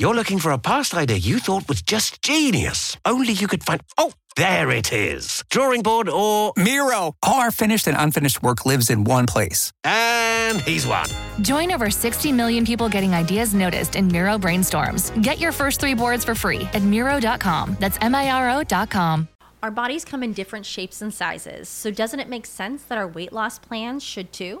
you're 0.00 0.14
looking 0.14 0.40
for 0.40 0.50
a 0.50 0.58
past 0.58 0.92
idea 0.94 1.16
you 1.16 1.38
thought 1.38 1.68
was 1.68 1.80
just 1.80 2.20
genius. 2.20 2.96
Only 3.04 3.32
you 3.32 3.46
could 3.46 3.62
find. 3.62 3.80
Oh, 3.96 4.12
there 4.34 4.70
it 4.70 4.92
is. 4.92 5.44
Drawing 5.50 5.82
board 5.82 6.08
or. 6.08 6.52
Miro! 6.56 7.14
All 7.22 7.40
our 7.40 7.52
finished 7.52 7.86
and 7.86 7.96
unfinished 7.96 8.42
work 8.42 8.66
lives 8.66 8.90
in 8.90 9.04
one 9.04 9.26
place. 9.26 9.72
And 9.84 10.60
he's 10.62 10.84
won. 10.86 11.08
Join 11.42 11.70
over 11.70 11.90
60 11.90 12.32
million 12.32 12.64
people 12.64 12.88
getting 12.88 13.14
ideas 13.14 13.54
noticed 13.54 13.94
in 13.94 14.08
Miro 14.08 14.36
brainstorms. 14.36 15.12
Get 15.22 15.38
your 15.38 15.52
first 15.52 15.78
three 15.78 15.94
boards 15.94 16.24
for 16.24 16.34
free 16.34 16.62
at 16.72 16.82
Miro.com. 16.82 17.76
That's 17.78 17.98
M 18.00 18.14
I 18.14 18.30
R 18.30 18.50
O.com. 18.60 19.28
Our 19.62 19.70
bodies 19.70 20.04
come 20.04 20.22
in 20.22 20.32
different 20.32 20.66
shapes 20.66 21.00
and 21.02 21.14
sizes, 21.14 21.68
so 21.68 21.90
doesn't 21.90 22.20
it 22.20 22.28
make 22.28 22.44
sense 22.46 22.82
that 22.84 22.98
our 22.98 23.08
weight 23.08 23.32
loss 23.32 23.58
plans 23.58 24.02
should 24.02 24.32
too? 24.32 24.60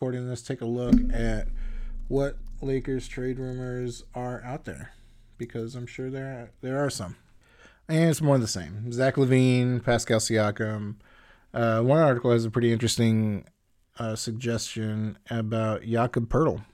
reporting 0.00 0.26
let's 0.26 0.40
take 0.40 0.62
a 0.62 0.66
look 0.66 0.94
at 1.12 1.46
what 2.08 2.38
Lakers 2.62 3.06
trade 3.06 3.38
rumors 3.38 4.02
are 4.14 4.42
out 4.42 4.64
there 4.64 4.92
because 5.36 5.74
I'm 5.74 5.86
sure 5.86 6.08
there 6.08 6.24
are, 6.24 6.50
there 6.62 6.82
are 6.82 6.88
some. 6.88 7.16
And 7.86 8.08
it's 8.08 8.22
more 8.22 8.38
the 8.38 8.46
same. 8.46 8.90
Zach 8.92 9.16
LaVine, 9.16 9.84
Pascal 9.84 10.18
Siakam. 10.18 10.94
Uh, 11.52 11.82
one 11.82 11.98
article 11.98 12.32
has 12.32 12.46
a 12.46 12.50
pretty 12.50 12.72
interesting 12.72 13.44
uh, 13.98 14.16
suggestion 14.16 15.18
about 15.28 15.82
Jakob 15.82 16.30
Poeltl. 16.30 16.64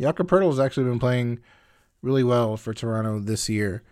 Jakob 0.00 0.28
Poeltl 0.28 0.50
has 0.50 0.60
actually 0.60 0.84
been 0.84 1.00
playing 1.00 1.40
really 2.02 2.22
well 2.22 2.56
for 2.56 2.72
Toronto 2.72 3.18
this 3.18 3.48
year. 3.48 3.82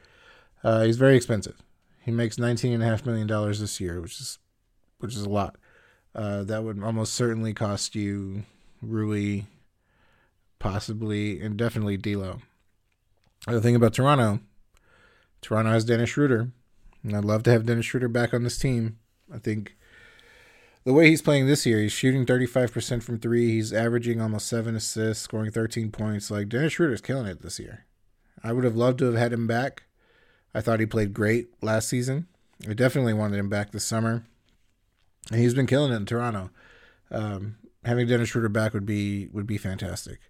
Uh, 0.62 0.84
he's 0.84 0.98
very 0.98 1.16
expensive. 1.16 1.60
He 2.04 2.12
makes 2.12 2.38
nineteen 2.38 2.74
and 2.74 2.82
a 2.84 2.86
half 2.86 3.04
million 3.04 3.26
dollars 3.26 3.58
this 3.58 3.80
year, 3.80 4.00
which 4.00 4.20
is 4.20 4.38
which 4.98 5.16
is 5.16 5.22
a 5.22 5.28
lot. 5.28 5.56
Uh, 6.14 6.44
that 6.44 6.62
would 6.62 6.80
almost 6.80 7.14
certainly 7.14 7.52
cost 7.52 7.96
you 7.96 8.44
Rui, 8.82 9.42
possibly, 10.58 11.40
and 11.40 11.56
definitely 11.56 11.96
D'Lo. 11.96 12.40
The 13.46 13.60
thing 13.60 13.76
about 13.76 13.94
Toronto, 13.94 14.40
Toronto 15.40 15.70
has 15.70 15.84
Dennis 15.84 16.10
Schroeder, 16.10 16.50
and 17.02 17.16
I'd 17.16 17.24
love 17.24 17.42
to 17.44 17.52
have 17.52 17.66
Dennis 17.66 17.86
Schroeder 17.86 18.08
back 18.08 18.34
on 18.34 18.42
this 18.42 18.58
team. 18.58 18.98
I 19.32 19.38
think 19.38 19.76
the 20.84 20.92
way 20.92 21.08
he's 21.08 21.22
playing 21.22 21.46
this 21.46 21.66
year, 21.66 21.80
he's 21.80 21.92
shooting 21.92 22.26
35% 22.26 23.02
from 23.02 23.18
three. 23.18 23.50
He's 23.50 23.72
averaging 23.72 24.20
almost 24.20 24.46
seven 24.46 24.74
assists, 24.74 25.22
scoring 25.22 25.50
13 25.50 25.90
points. 25.90 26.30
Like 26.30 26.48
Dennis 26.48 26.74
Schroeder's 26.74 27.00
killing 27.00 27.26
it 27.26 27.42
this 27.42 27.58
year. 27.58 27.84
I 28.42 28.52
would 28.52 28.64
have 28.64 28.76
loved 28.76 28.98
to 29.00 29.06
have 29.06 29.16
had 29.16 29.32
him 29.32 29.46
back. 29.46 29.84
I 30.54 30.60
thought 30.60 30.80
he 30.80 30.86
played 30.86 31.12
great 31.12 31.48
last 31.62 31.88
season. 31.88 32.26
I 32.68 32.72
definitely 32.72 33.12
wanted 33.12 33.38
him 33.38 33.48
back 33.48 33.70
this 33.70 33.84
summer. 33.84 34.24
And 35.30 35.40
he's 35.40 35.54
been 35.54 35.66
killing 35.66 35.92
it 35.92 35.96
in 35.96 36.06
Toronto. 36.06 36.50
Um, 37.10 37.56
having 37.88 38.06
Dennis 38.06 38.28
Schroeder 38.28 38.48
back 38.48 38.74
would 38.74 38.86
be 38.86 39.26
would 39.28 39.46
be 39.46 39.58
fantastic. 39.58 40.20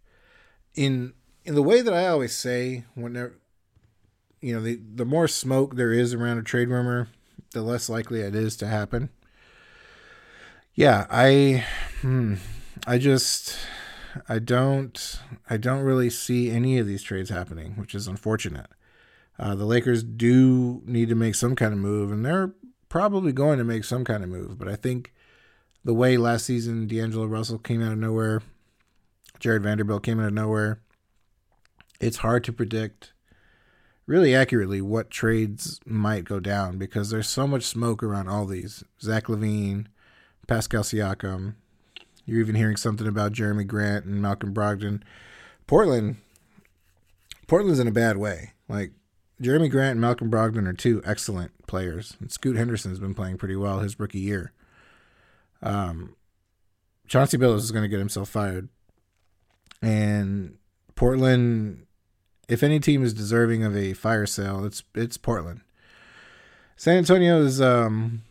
In 0.74 1.12
in 1.44 1.54
the 1.54 1.62
way 1.62 1.82
that 1.82 1.92
I 1.92 2.06
always 2.06 2.34
say, 2.34 2.84
whenever 2.94 3.34
you 4.40 4.54
know, 4.54 4.62
the 4.62 4.80
the 4.94 5.04
more 5.04 5.28
smoke 5.28 5.74
there 5.74 5.92
is 5.92 6.14
around 6.14 6.38
a 6.38 6.42
trade 6.42 6.68
rumor, 6.68 7.08
the 7.52 7.62
less 7.62 7.88
likely 7.88 8.20
it 8.20 8.34
is 8.34 8.56
to 8.58 8.66
happen. 8.66 9.10
Yeah, 10.74 11.06
I 11.10 11.64
hmm, 12.00 12.34
I 12.86 12.98
just 12.98 13.56
I 14.28 14.38
don't 14.38 15.20
I 15.50 15.56
don't 15.56 15.82
really 15.82 16.10
see 16.10 16.50
any 16.50 16.78
of 16.78 16.86
these 16.86 17.02
trades 17.02 17.30
happening, 17.30 17.72
which 17.72 17.94
is 17.94 18.06
unfortunate. 18.06 18.66
Uh, 19.38 19.54
the 19.54 19.64
Lakers 19.64 20.02
do 20.02 20.82
need 20.84 21.08
to 21.08 21.14
make 21.14 21.34
some 21.34 21.54
kind 21.54 21.72
of 21.72 21.78
move, 21.78 22.10
and 22.10 22.24
they're 22.24 22.54
probably 22.88 23.32
going 23.32 23.58
to 23.58 23.64
make 23.64 23.84
some 23.84 24.04
kind 24.04 24.22
of 24.22 24.30
move. 24.30 24.58
But 24.58 24.68
I 24.68 24.76
think 24.76 25.12
the 25.88 25.94
way 25.94 26.18
last 26.18 26.44
season 26.44 26.86
D'Angelo 26.86 27.24
Russell 27.24 27.56
came 27.56 27.82
out 27.82 27.92
of 27.92 27.98
nowhere, 27.98 28.42
Jarred 29.40 29.62
Vanderbilt 29.62 30.02
came 30.02 30.20
out 30.20 30.26
of 30.26 30.34
nowhere, 30.34 30.80
it's 31.98 32.18
hard 32.18 32.44
to 32.44 32.52
predict 32.52 33.14
really 34.04 34.34
accurately 34.34 34.82
what 34.82 35.08
trades 35.08 35.80
might 35.86 36.24
go 36.24 36.40
down 36.40 36.76
because 36.76 37.08
there's 37.08 37.26
so 37.26 37.46
much 37.46 37.62
smoke 37.62 38.02
around 38.02 38.28
all 38.28 38.44
these. 38.44 38.84
Zach 39.00 39.28
LaVine, 39.28 39.86
Pascal 40.46 40.82
Siakam. 40.82 41.54
You're 42.26 42.40
even 42.40 42.56
hearing 42.56 42.76
something 42.76 43.06
about 43.06 43.32
Jerami 43.32 43.66
Grant 43.66 44.04
and 44.04 44.20
Malcolm 44.20 44.52
Brogdon. 44.52 45.00
Portland, 45.66 46.16
Portland's 47.46 47.80
in 47.80 47.88
a 47.88 47.92
bad 47.92 48.18
way. 48.18 48.52
Like 48.68 48.92
Jerami 49.42 49.70
Grant 49.70 49.92
and 49.92 50.02
Malcolm 50.02 50.30
Brogdon 50.30 50.68
are 50.68 50.74
two 50.74 51.00
excellent 51.06 51.66
players, 51.66 52.18
and 52.20 52.30
Scoot 52.30 52.58
Henderson's 52.58 52.98
been 52.98 53.14
playing 53.14 53.38
pretty 53.38 53.56
well 53.56 53.78
his 53.78 53.98
rookie 53.98 54.18
year. 54.18 54.52
Um, 55.62 56.14
Chauncey 57.06 57.36
Billups 57.38 57.58
is 57.58 57.72
going 57.72 57.84
to 57.84 57.88
get 57.88 57.98
himself 57.98 58.28
fired, 58.28 58.68
and 59.82 60.56
Portland. 60.94 61.84
If 62.48 62.62
any 62.62 62.80
team 62.80 63.04
is 63.04 63.12
deserving 63.12 63.62
of 63.62 63.76
a 63.76 63.92
fire 63.92 64.26
sale, 64.26 64.64
it's 64.64 64.82
it's 64.94 65.16
Portland. 65.16 65.60
San 66.76 66.96
Antonio 66.96 67.42
is 67.42 67.60
um, 67.60 68.22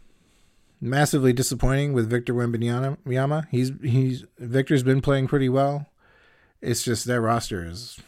massively 0.79 1.33
disappointing 1.33 1.93
with 1.93 2.09
Victor 2.09 2.33
Wembanyama. 2.33 3.47
He's 3.49 3.71
he's 3.81 4.25
Victor's 4.39 4.83
been 4.83 5.01
playing 5.01 5.27
pretty 5.27 5.49
well. 5.49 5.87
It's 6.61 6.83
just 6.83 7.05
their 7.05 7.21
roster 7.21 7.67
is 7.67 7.99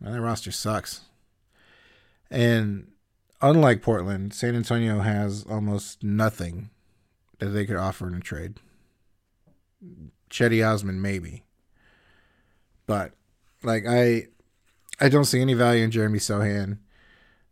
man, 0.00 0.12
their 0.12 0.20
roster 0.20 0.52
sucks. 0.52 1.02
And 2.30 2.92
unlike 3.40 3.82
Portland, 3.82 4.34
San 4.34 4.54
Antonio 4.54 5.00
has 5.00 5.44
almost 5.48 6.02
nothing 6.02 6.70
that 7.40 7.46
they 7.46 7.66
could 7.66 7.76
offer 7.76 8.06
in 8.06 8.14
a 8.14 8.20
trade. 8.20 8.58
Cedi 10.30 10.66
Osman, 10.66 11.02
maybe. 11.02 11.44
But 12.86 13.12
like 13.62 13.84
I 13.88 14.28
I 15.00 15.08
don't 15.08 15.24
see 15.24 15.40
any 15.40 15.54
value 15.54 15.84
in 15.84 15.90
Jeremy 15.90 16.18
Sochan. 16.18 16.78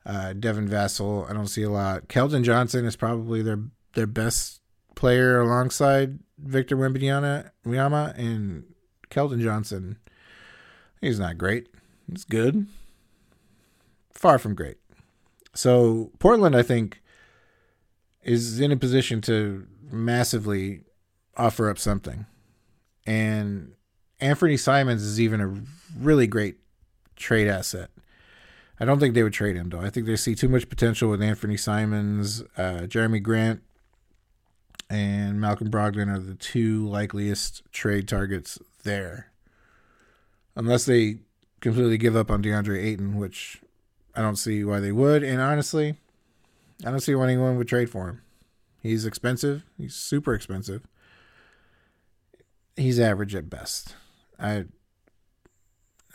Uh, 0.07 0.33
Devin 0.33 0.69
Vassell, 0.69 1.29
I 1.29 1.35
don't 1.35 1.49
see 1.49 1.63
a 1.63 1.71
lot. 1.71 2.09
Keldon 2.09 2.43
Johnson 2.43 2.87
is 2.87 2.97
probably 2.97 3.43
their 3.43 3.61
their 3.95 4.07
best 4.07 4.61
player 4.95 5.41
alongside 5.41 6.19
Victor 6.39 6.77
Wembanyama 6.77 8.19
and 8.19 8.65
Keldon 9.11 9.43
Johnson. 9.43 9.99
He's 11.01 11.19
not 11.19 11.39
great. 11.39 11.69
He's 12.11 12.25
good. 12.25 12.67
Far 14.13 14.39
from 14.39 14.55
great. 14.55 14.79
So 15.55 16.11
Portland, 16.19 16.57
I 16.57 16.63
think, 16.63 17.03
is 18.23 18.61
in 18.61 18.73
a 18.73 18.77
position 18.77 19.21
to 19.23 19.67
massively 19.91 20.83
offer 21.37 21.71
up 21.71 21.79
something. 21.79 22.27
And 23.07 23.75
Anthony 24.21 24.57
Simons 24.57 25.03
is 25.03 25.21
even 25.21 25.41
a 25.41 25.63
really 25.99 26.27
great 26.27 26.57
trade 27.17 27.49
asset. 27.49 27.91
I 28.81 28.85
don't 28.85 29.01
think 29.01 29.15
they 29.15 29.23
would 29.23 29.33
trade 29.33 29.57
him 29.57 29.71
though. 29.71 29.81
I 29.81 29.91
think 29.91 30.07
they 30.07 30.17
see 30.17 30.35
too 30.35 30.49
much 30.49 30.69
potential 30.69 31.11
with 31.11 31.23
Anthony 31.23 31.57
Simons, 31.57 32.43
uh, 32.57 32.87
Jerami 32.87 33.23
Grant, 33.23 33.63
and 34.91 35.41
Malcolm 35.41 35.71
Brogdon 35.71 36.15
are 36.15 36.21
the 36.21 36.35
two 36.35 36.87
likeliest 36.89 37.63
trade 37.73 38.09
targets 38.09 38.59
there. 38.85 39.31
Unless 40.55 40.87
they 40.87 41.19
completely 41.61 41.99
give 41.99 42.17
up 42.17 42.31
on 42.31 42.43
DeAndre 42.43 42.83
Ayton, 42.83 43.17
which 43.17 43.61
I 44.15 44.23
don't 44.23 44.37
see 44.37 44.65
why 44.65 44.81
they 44.81 44.93
would. 44.93 45.23
And 45.23 45.41
honestly, 45.41 45.97
I 46.85 46.91
don't 46.91 47.01
see 47.01 47.15
why 47.15 47.25
anyone 47.25 47.57
would 47.57 47.69
trade 47.69 47.91
for 47.91 48.09
him. 48.09 48.23
He's 48.81 49.05
expensive. 49.05 49.65
He's 49.77 49.95
super 49.95 50.35
expensive. 50.35 50.83
He's 52.77 53.01
average 53.01 53.35
at 53.35 53.51
best. 53.51 53.97
I 54.39 54.67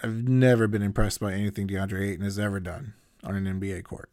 I've 0.02 0.28
never 0.28 0.68
been 0.68 0.82
impressed 0.82 1.20
by 1.20 1.34
anything 1.34 1.68
DeAndre 1.68 2.10
Ayton 2.10 2.26
has 2.26 2.38
ever 2.38 2.60
done 2.60 2.94
on 3.24 3.36
an 3.36 3.60
NBA 3.60 3.84
court. 3.84 4.10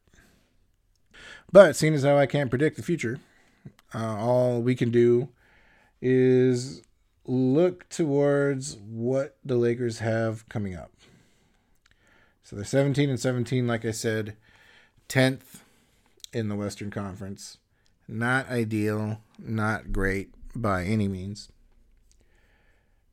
But 1.53 1.75
seeing 1.75 1.95
as 1.95 2.05
how 2.05 2.17
I 2.17 2.27
can't 2.27 2.51
predict 2.51 2.77
the 2.77 2.83
future, 2.83 3.19
uh, 3.93 4.17
all 4.17 4.63
we 4.63 4.77
can 4.77 4.91
do 4.91 5.31
is 6.01 6.83
look 7.25 7.89
towards 7.89 8.77
what 8.77 9.37
the 9.45 9.57
Lakers 9.57 9.99
have 9.99 10.49
coming 10.49 10.77
up. 10.77 10.93
So 12.45 12.57
they're 12.57 12.65
17 12.65 13.11
and 13.11 13.21
17, 13.21 13.67
like 13.67 13.85
I 13.85 13.91
said, 13.91 14.37
10th 15.09 15.61
in 16.33 16.49
the 16.49 16.57
Western 16.57 16.91
Conference. 16.91 17.59
Not 18.13 18.51
ideal, 18.51 19.21
not 19.39 19.93
great 19.93 20.35
by 20.57 20.83
any 20.83 21.07
means. 21.07 21.49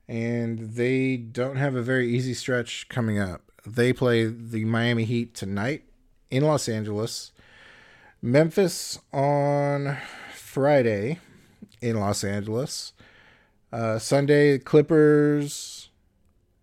And 0.07 0.73
they 0.73 1.17
don't 1.17 1.57
have 1.57 1.75
a 1.75 1.83
very 1.83 2.09
easy 2.09 2.33
stretch 2.33 2.89
coming 2.89 3.19
up. 3.19 3.43
They 3.63 3.93
play 3.93 4.25
the 4.25 4.65
Miami 4.65 5.03
Heat 5.03 5.35
tonight 5.35 5.83
in 6.31 6.43
Los 6.43 6.67
Angeles. 6.67 7.31
Memphis 8.23 8.99
on 9.13 9.97
Friday 10.33 11.19
in 11.79 11.99
Los 11.99 12.23
Angeles. 12.23 12.93
Uh, 13.71 13.99
Sunday, 13.99 14.57
Clippers. 14.57 15.89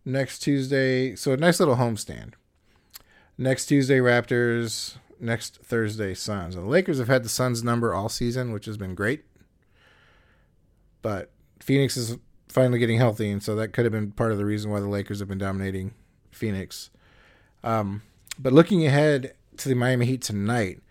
Next 0.05 0.41
Tuesday, 0.41 1.17
so 1.17 1.33
a 1.33 1.37
nice 1.39 1.61
little 1.61 1.77
homestand. 1.77 2.35
Next 3.39 3.67
Tuesday, 3.67 3.99
Raptors. 3.99 4.97
Next 5.25 5.61
Thursday, 5.65 6.13
Suns. 6.13 6.55
The 6.55 6.61
Lakers 6.61 6.99
have 6.99 7.09
had 7.09 7.25
the 7.25 7.31
Suns 7.31 7.65
number 7.65 7.95
all 7.95 8.11
season, 8.11 8.53
which 8.53 8.67
has 8.67 8.77
been 8.77 8.95
great. 8.95 9.25
But 11.01 11.31
Phoenix 11.61 11.97
is 11.97 12.19
finally 12.49 12.79
getting 12.79 12.99
healthy, 12.99 13.31
and 13.31 13.43
so 13.43 13.57
that 13.57 13.73
could 13.73 13.87
have 13.87 13.93
been 13.93 14.13
part 14.13 14.33
of 14.33 14.39
the 14.39 14.45
reason 14.45 14.71
why 14.71 14.81
the 14.81 14.89
Lakers 14.89 15.21
have 15.21 15.29
been 15.29 15.39
dominating 15.39 15.95
Phoenix. 16.31 16.91
Um, 17.63 18.03
but 18.39 18.53
looking 18.53 18.87
ahead 18.87 19.35
to 19.57 19.69
the 19.71 19.75
Miami 19.75 20.05
Heat 20.05 20.21
tonight, 20.21 20.83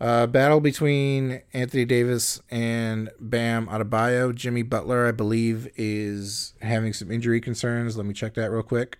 uh, 0.00 0.26
battle 0.26 0.60
between 0.60 1.42
Anthony 1.52 1.84
Davis 1.84 2.40
and 2.50 3.10
Bam 3.20 3.66
Adebayo. 3.66 4.34
Jimmy 4.34 4.62
Butler, 4.62 5.06
I 5.06 5.12
believe, 5.12 5.68
is 5.76 6.54
having 6.62 6.94
some 6.94 7.10
injury 7.10 7.40
concerns. 7.40 7.98
Let 7.98 8.06
me 8.06 8.14
check 8.14 8.34
that 8.34 8.50
real 8.50 8.62
quick. 8.62 8.98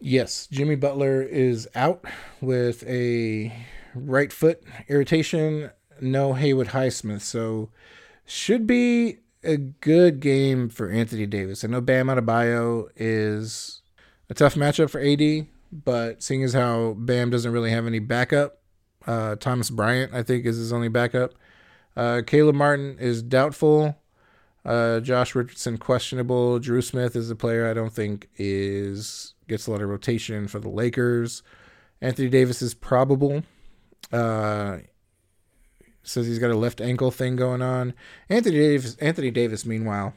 Yes, 0.00 0.48
Jimmy 0.50 0.74
Butler 0.74 1.22
is 1.22 1.68
out 1.74 2.04
with 2.40 2.82
a 2.88 3.54
right 3.94 4.32
foot 4.32 4.62
irritation. 4.88 5.70
No 6.00 6.34
Haywood 6.34 6.68
Highsmith, 6.68 7.20
so 7.20 7.70
should 8.26 8.66
be 8.66 9.18
a 9.44 9.56
good 9.56 10.20
game 10.20 10.68
for 10.68 10.90
Anthony 10.90 11.26
Davis. 11.26 11.64
I 11.64 11.68
know 11.68 11.80
Bam 11.80 12.06
Adebayo 12.06 12.88
is 12.96 13.82
a 14.28 14.34
tough 14.34 14.54
matchup 14.54 14.90
for 14.90 15.00
AD, 15.00 15.46
but 15.72 16.22
seeing 16.22 16.42
as 16.42 16.52
how 16.52 16.94
Bam 16.98 17.30
doesn't 17.30 17.52
really 17.52 17.70
have 17.70 17.86
any 17.86 17.98
backup, 17.98 18.58
uh, 19.06 19.36
Thomas 19.36 19.70
Bryant, 19.70 20.14
I 20.14 20.22
think, 20.22 20.46
is 20.46 20.56
his 20.56 20.72
only 20.72 20.88
backup. 20.88 21.34
Uh, 21.96 22.22
Caleb 22.26 22.56
Martin 22.56 22.96
is 22.98 23.22
doubtful. 23.22 23.96
Uh, 24.64 25.00
Josh 25.00 25.34
Richardson 25.34 25.76
questionable. 25.76 26.58
Dru 26.58 26.80
Smith 26.80 27.14
is 27.14 27.30
a 27.30 27.36
player 27.36 27.68
I 27.68 27.74
don't 27.74 27.92
think 27.92 28.30
is 28.36 29.34
gets 29.46 29.66
a 29.66 29.70
lot 29.70 29.82
of 29.82 29.90
rotation 29.90 30.48
for 30.48 30.58
the 30.58 30.70
Lakers. 30.70 31.42
Anthony 32.00 32.30
Davis 32.30 32.62
is 32.62 32.72
probable. 32.72 33.42
Uh, 34.12 34.78
says 36.02 36.26
he's 36.26 36.38
got 36.38 36.50
a 36.50 36.56
left 36.56 36.80
ankle 36.80 37.10
thing 37.10 37.36
going 37.36 37.62
on. 37.62 37.94
Anthony 38.28 38.56
Davis. 38.56 38.96
Anthony 38.96 39.30
Davis. 39.30 39.64
Meanwhile, 39.64 40.14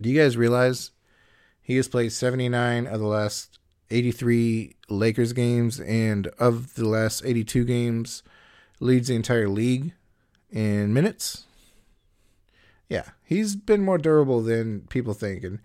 do 0.00 0.08
you 0.10 0.20
guys 0.20 0.36
realize 0.36 0.90
he 1.60 1.76
has 1.76 1.88
played 1.88 2.12
79 2.12 2.86
of 2.86 3.00
the 3.00 3.06
last 3.06 3.58
83 3.92 4.74
Lakers 4.88 5.32
games, 5.32 5.78
and 5.80 6.26
of 6.38 6.74
the 6.74 6.88
last 6.88 7.22
82 7.24 7.64
games, 7.64 8.22
leads 8.80 9.08
the 9.08 9.14
entire 9.14 9.48
league 9.48 9.92
in 10.50 10.92
minutes. 10.92 11.44
Yeah, 12.88 13.10
he's 13.24 13.54
been 13.54 13.84
more 13.84 13.98
durable 13.98 14.42
than 14.42 14.82
people 14.88 15.14
think. 15.14 15.44
And 15.44 15.60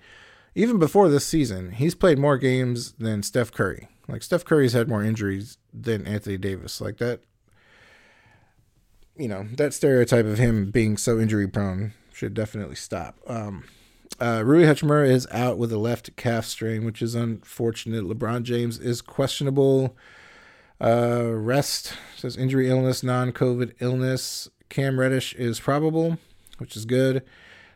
even 0.55 0.77
before 0.77 1.09
this 1.09 1.25
season, 1.25 1.71
he's 1.71 1.95
played 1.95 2.19
more 2.19 2.37
games 2.37 2.93
than 2.93 3.23
Steph 3.23 3.51
Curry. 3.51 3.87
Like, 4.07 4.23
Steph 4.23 4.45
Curry's 4.45 4.73
had 4.73 4.87
more 4.87 5.03
injuries 5.03 5.57
than 5.83 6.05
Anthony 6.05 6.37
Davis. 6.37 6.81
Like, 6.81 6.97
that, 6.97 7.21
you 9.15 9.27
know, 9.27 9.47
that 9.55 9.73
stereotype 9.73 10.25
of 10.25 10.37
him 10.37 10.71
being 10.71 10.97
so 10.97 11.19
injury 11.19 11.47
prone 11.47 11.93
should 12.13 12.33
definitely 12.33 12.75
stop. 12.75 13.17
Um, 13.27 13.63
uh, 14.19 14.41
Rui 14.43 14.63
Hachimura 14.63 15.07
is 15.07 15.27
out 15.31 15.57
with 15.57 15.71
a 15.71 15.77
left 15.77 16.15
calf 16.15 16.45
strain, 16.45 16.85
which 16.85 17.01
is 17.01 17.13
unfortunate. 17.13 18.03
LeBron 18.03 18.43
James 18.43 18.79
is 18.79 19.01
questionable. 19.01 19.95
Uh, 20.81 21.31
rest 21.33 21.93
says 22.15 22.37
injury, 22.37 22.69
illness, 22.69 23.03
non-COVID 23.03 23.73
illness. 23.79 24.49
Cam 24.69 24.99
Reddish 24.99 25.33
is 25.35 25.59
probable, 25.59 26.17
which 26.57 26.75
is 26.75 26.85
good. 26.85 27.23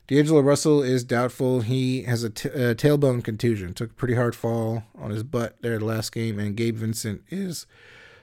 D'Angelo 0.07 0.41
Russell 0.41 0.83
is 0.83 1.03
doubtful. 1.03 1.61
He 1.61 2.03
has 2.03 2.23
a, 2.23 2.29
t- 2.29 2.49
a 2.49 2.75
tailbone 2.75 3.23
contusion. 3.23 3.73
Took 3.73 3.91
a 3.91 3.93
pretty 3.93 4.15
hard 4.15 4.35
fall 4.35 4.83
on 4.95 5.11
his 5.11 5.23
butt 5.23 5.55
there 5.61 5.79
the 5.79 5.85
last 5.85 6.11
game, 6.11 6.37
and 6.37 6.55
Gabe 6.55 6.75
Vincent 6.75 7.23
is 7.29 7.65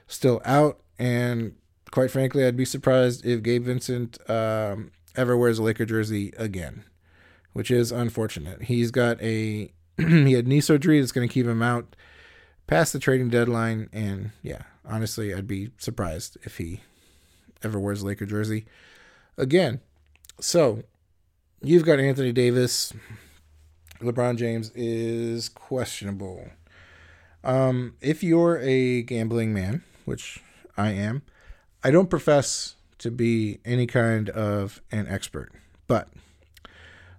still 0.07 0.41
out. 0.45 0.79
And 0.99 1.55
quite 1.89 2.11
frankly, 2.11 2.45
I'd 2.45 2.57
be 2.57 2.65
surprised 2.65 3.25
if 3.25 3.41
Gabe 3.41 3.63
Vincent 3.63 4.19
um, 4.29 4.91
ever 5.15 5.35
wears 5.35 5.57
a 5.57 5.63
Laker 5.63 5.85
jersey 5.85 6.33
again 6.37 6.83
which 7.53 7.71
is 7.71 7.91
unfortunate. 7.91 8.63
He's 8.63 8.91
got 8.91 9.21
a 9.21 9.71
he 9.97 10.33
had 10.33 10.47
knee 10.47 10.61
surgery 10.61 10.99
that's 10.99 11.11
going 11.11 11.27
to 11.27 11.33
keep 11.33 11.45
him 11.45 11.61
out 11.61 11.95
past 12.67 12.93
the 12.93 12.99
trading 12.99 13.29
deadline, 13.29 13.89
and 13.91 14.31
yeah, 14.41 14.63
honestly, 14.85 15.33
I'd 15.33 15.47
be 15.47 15.71
surprised 15.77 16.37
if 16.43 16.57
he 16.57 16.81
ever 17.63 17.79
wears 17.79 18.01
a 18.01 18.05
Laker 18.05 18.25
jersey 18.25 18.65
again. 19.37 19.81
So 20.39 20.83
you've 21.61 21.85
got 21.85 21.99
Anthony 21.99 22.31
Davis. 22.31 22.93
LeBron 23.99 24.37
James 24.37 24.71
is 24.75 25.49
questionable. 25.49 26.47
Um, 27.43 27.95
if 28.01 28.23
you're 28.23 28.59
a 28.59 29.01
gambling 29.03 29.53
man, 29.53 29.83
which 30.05 30.41
I 30.77 30.91
am, 30.91 31.21
I 31.83 31.91
don't 31.91 32.09
profess 32.09 32.75
to 32.99 33.11
be 33.11 33.59
any 33.65 33.87
kind 33.87 34.29
of 34.29 34.81
an 34.91 35.07
expert, 35.07 35.51
but 35.87 36.09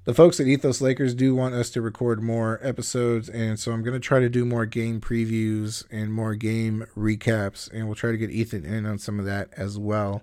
the 0.05 0.15
folks 0.15 0.41
at 0.41 0.47
Ethos 0.47 0.81
Lakers 0.81 1.15
do 1.15 1.35
want 1.35 1.55
us 1.55 1.71
to 1.71 1.83
record 1.83 2.23
more 2.23 2.59
episodes, 2.63 3.29
and 3.29 3.59
so 3.59 3.73
I'm 3.73 3.83
going 3.83 3.95
to 3.95 4.01
try 4.01 4.19
to 4.19 4.29
do 4.29 4.45
more 4.45 4.65
game 4.65 5.01
previews 5.01 5.85
and 5.91 6.13
more 6.13 6.35
game 6.35 6.87
recaps, 6.97 7.71
and 7.73 7.87
we'll 7.87 7.95
try 7.95 8.11
to 8.11 8.17
get 8.17 8.31
Ethan 8.31 8.65
in 8.65 8.87
on 8.87 8.99
some 8.99 9.19
of 9.19 9.27
that 9.27 9.51
as 9.57 9.79
well. 9.79 10.23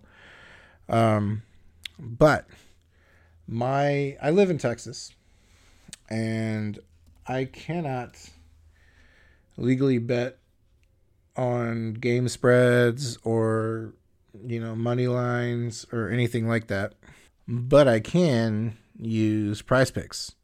Um, 0.90 1.44
but 2.00 2.48
my 3.48 4.18
I 4.22 4.32
live 4.32 4.50
in 4.50 4.58
Texas, 4.58 5.14
and 6.10 6.80
I 7.26 7.46
cannot 7.46 8.16
legally 9.58 9.98
bet 9.98 10.38
on 11.36 11.94
game 11.94 12.28
spreads 12.28 13.18
or 13.24 13.94
you 14.46 14.60
know 14.60 14.76
money 14.76 15.08
lines 15.08 15.86
or 15.92 16.10
anything 16.10 16.48
like 16.48 16.68
that, 16.68 16.94
but 17.48 17.88
I 17.88 18.00
can 18.00 18.78
use 19.00 19.62
Prize 19.62 19.92
Picks, 19.92 20.36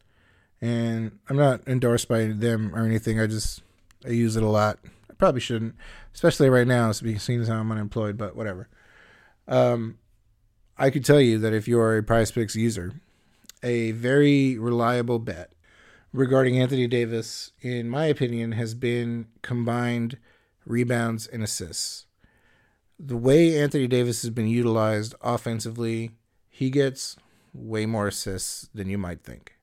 and 0.60 1.18
I'm 1.28 1.36
not 1.36 1.66
endorsed 1.66 2.08
by 2.08 2.24
them 2.24 2.74
or 2.74 2.84
anything. 2.84 3.20
I 3.20 3.26
just 3.26 3.62
I 4.04 4.10
use 4.10 4.36
it 4.36 4.42
a 4.42 4.48
lot. 4.48 4.78
I 5.10 5.14
probably 5.14 5.40
shouldn't, 5.40 5.74
especially 6.14 6.48
right 6.48 6.66
now, 6.66 6.90
seeing 6.92 7.40
as 7.40 7.48
how 7.48 7.58
I'm 7.58 7.70
unemployed. 7.70 8.16
But 8.16 8.36
whatever. 8.36 8.68
Um, 9.46 9.98
I 10.76 10.90
could 10.90 11.04
tell 11.04 11.20
you 11.20 11.38
that 11.38 11.52
if 11.52 11.68
you 11.68 11.78
are 11.78 11.96
a 11.96 12.02
Prize 12.02 12.32
Picks 12.32 12.56
user, 12.56 12.94
a 13.62 13.92
very 13.92 14.58
reliable 14.58 15.20
bet 15.20 15.52
regarding 16.12 16.58
Anthony 16.58 16.86
Davis, 16.86 17.52
in 17.60 17.88
my 17.88 18.06
opinion, 18.06 18.52
has 18.52 18.74
been 18.74 19.26
combined 19.42 20.18
rebounds 20.66 21.26
and 21.26 21.42
assists. 21.42 22.06
The 22.98 23.16
way 23.16 23.60
Anthony 23.60 23.86
Davis 23.86 24.22
has 24.22 24.30
been 24.30 24.48
utilized 24.48 25.14
offensively, 25.20 26.12
he 26.48 26.70
gets 26.70 27.16
way 27.52 27.86
more 27.86 28.08
assists 28.08 28.68
than 28.74 28.88
you 28.88 28.98
might 28.98 29.22
think. 29.22 29.54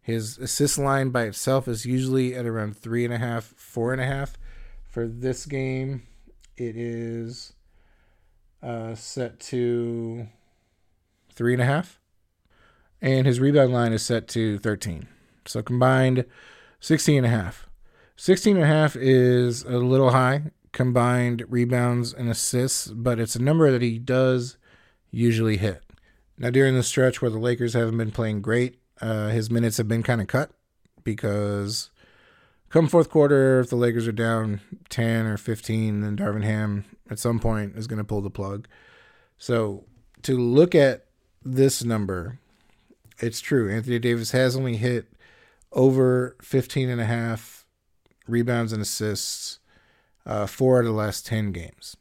His 0.00 0.38
assist 0.38 0.78
line 0.78 1.10
by 1.10 1.24
itself 1.24 1.68
is 1.68 1.84
usually 1.84 2.34
at 2.34 2.46
around 2.46 2.76
three 2.76 3.04
and 3.04 3.12
a 3.12 3.18
half, 3.18 3.44
four 3.56 3.92
and 3.92 4.00
a 4.00 4.06
half. 4.06 4.38
For 4.86 5.06
this 5.06 5.44
game, 5.44 6.02
it 6.56 6.76
is 6.76 7.52
uh, 8.62 8.94
set 8.94 9.40
to 9.40 10.28
three 11.32 11.52
and 11.52 11.62
a 11.62 11.66
half. 11.66 12.00
And 13.00 13.26
his 13.26 13.38
rebound 13.38 13.72
line 13.72 13.92
is 13.92 14.04
set 14.04 14.26
to 14.28 14.58
13. 14.58 15.06
So 15.46 15.62
combined, 15.62 16.24
16 16.80 17.18
and 17.18 17.26
a 17.26 17.30
half. 17.30 17.68
16 18.16 18.56
and 18.56 18.64
a 18.64 18.68
half 18.68 18.96
is 18.96 19.62
a 19.62 19.78
little 19.78 20.10
high 20.10 20.50
combined 20.72 21.44
rebounds 21.48 22.12
and 22.12 22.28
assists, 22.28 22.88
but 22.88 23.18
it's 23.18 23.36
a 23.36 23.42
number 23.42 23.70
that 23.70 23.82
he 23.82 23.98
does 23.98 24.56
usually 25.10 25.56
hit. 25.56 25.82
Now, 26.36 26.50
during 26.50 26.74
the 26.74 26.82
stretch 26.82 27.20
where 27.20 27.30
the 27.30 27.38
Lakers 27.38 27.74
haven't 27.74 27.98
been 27.98 28.12
playing 28.12 28.42
great, 28.42 28.78
uh, 29.00 29.28
his 29.28 29.50
minutes 29.50 29.76
have 29.78 29.88
been 29.88 30.02
kind 30.02 30.20
of 30.20 30.26
cut 30.26 30.50
because 31.02 31.90
come 32.68 32.86
fourth 32.86 33.10
quarter, 33.10 33.60
if 33.60 33.70
the 33.70 33.76
Lakers 33.76 34.06
are 34.06 34.12
down 34.12 34.60
10 34.88 35.26
or 35.26 35.36
15, 35.36 36.00
then 36.00 36.16
Darvin 36.16 36.44
Ham 36.44 36.84
at 37.10 37.18
some 37.18 37.38
point 37.38 37.76
is 37.76 37.86
going 37.86 37.98
to 37.98 38.04
pull 38.04 38.20
the 38.20 38.30
plug. 38.30 38.68
So 39.36 39.84
to 40.22 40.36
look 40.36 40.74
at 40.74 41.06
this 41.44 41.84
number, 41.84 42.38
it's 43.20 43.40
true. 43.40 43.70
Anthony 43.70 43.98
Davis 43.98 44.32
has 44.32 44.56
only 44.56 44.76
hit 44.76 45.12
over 45.72 46.36
15 46.42 46.88
and 46.88 47.00
a 47.00 47.04
half 47.04 47.66
rebounds 48.26 48.72
and 48.72 48.82
assists 48.82 49.58
uh, 50.26 50.46
four 50.46 50.78
out 50.78 50.80
of 50.80 50.86
the 50.86 50.92
last 50.92 51.26
10 51.26 51.52
games. 51.52 51.96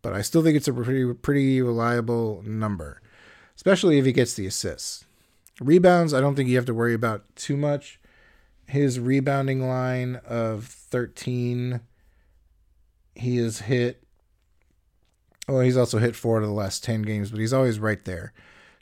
But 0.00 0.12
I 0.12 0.22
still 0.22 0.42
think 0.42 0.56
it's 0.56 0.68
a 0.68 0.72
pretty, 0.72 1.12
pretty 1.14 1.60
reliable 1.60 2.42
number, 2.46 3.02
especially 3.56 3.98
if 3.98 4.04
he 4.04 4.12
gets 4.12 4.34
the 4.34 4.46
assists. 4.46 5.04
Rebounds, 5.60 6.14
I 6.14 6.20
don't 6.20 6.36
think 6.36 6.48
you 6.48 6.56
have 6.56 6.66
to 6.66 6.74
worry 6.74 6.94
about 6.94 7.24
too 7.34 7.56
much. 7.56 8.00
His 8.66 9.00
rebounding 9.00 9.66
line 9.66 10.20
of 10.24 10.66
13, 10.66 11.80
he 13.16 13.36
has 13.38 13.60
hit, 13.60 14.04
well, 15.48 15.60
he's 15.60 15.76
also 15.76 15.98
hit 15.98 16.14
four 16.14 16.36
out 16.36 16.42
of 16.42 16.48
the 16.48 16.54
last 16.54 16.84
10 16.84 17.02
games, 17.02 17.30
but 17.30 17.40
he's 17.40 17.52
always 17.52 17.80
right 17.80 18.04
there. 18.04 18.32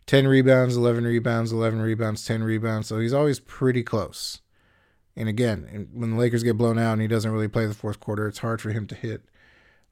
10 0.07 0.27
rebounds, 0.27 0.77
11 0.77 1.05
rebounds, 1.05 1.53
11 1.53 1.81
rebounds, 1.81 2.25
10 2.25 2.43
rebounds. 2.43 2.89
So 2.89 2.99
he's 2.99 3.13
always 3.13 3.41
pretty 3.41 3.83
close. 3.83 4.41
And 5.17 5.29
again, 5.29 5.89
when 5.93 6.11
the 6.11 6.17
Lakers 6.17 6.43
get 6.43 6.59
blown 6.59 6.79
out 6.79 6.93
and 6.93 7.03
he 7.03 7.09
doesn't 7.09 7.31
really 7.31 7.49
play 7.49 7.67
the 7.67 7.75
fourth 7.75 8.01
quarter, 8.01 8.29
it's 8.29 8.39
hard 8.39 8.61
for 8.61 8.71
him 8.71 8.87
to 8.89 8.95
hit 8.95 9.23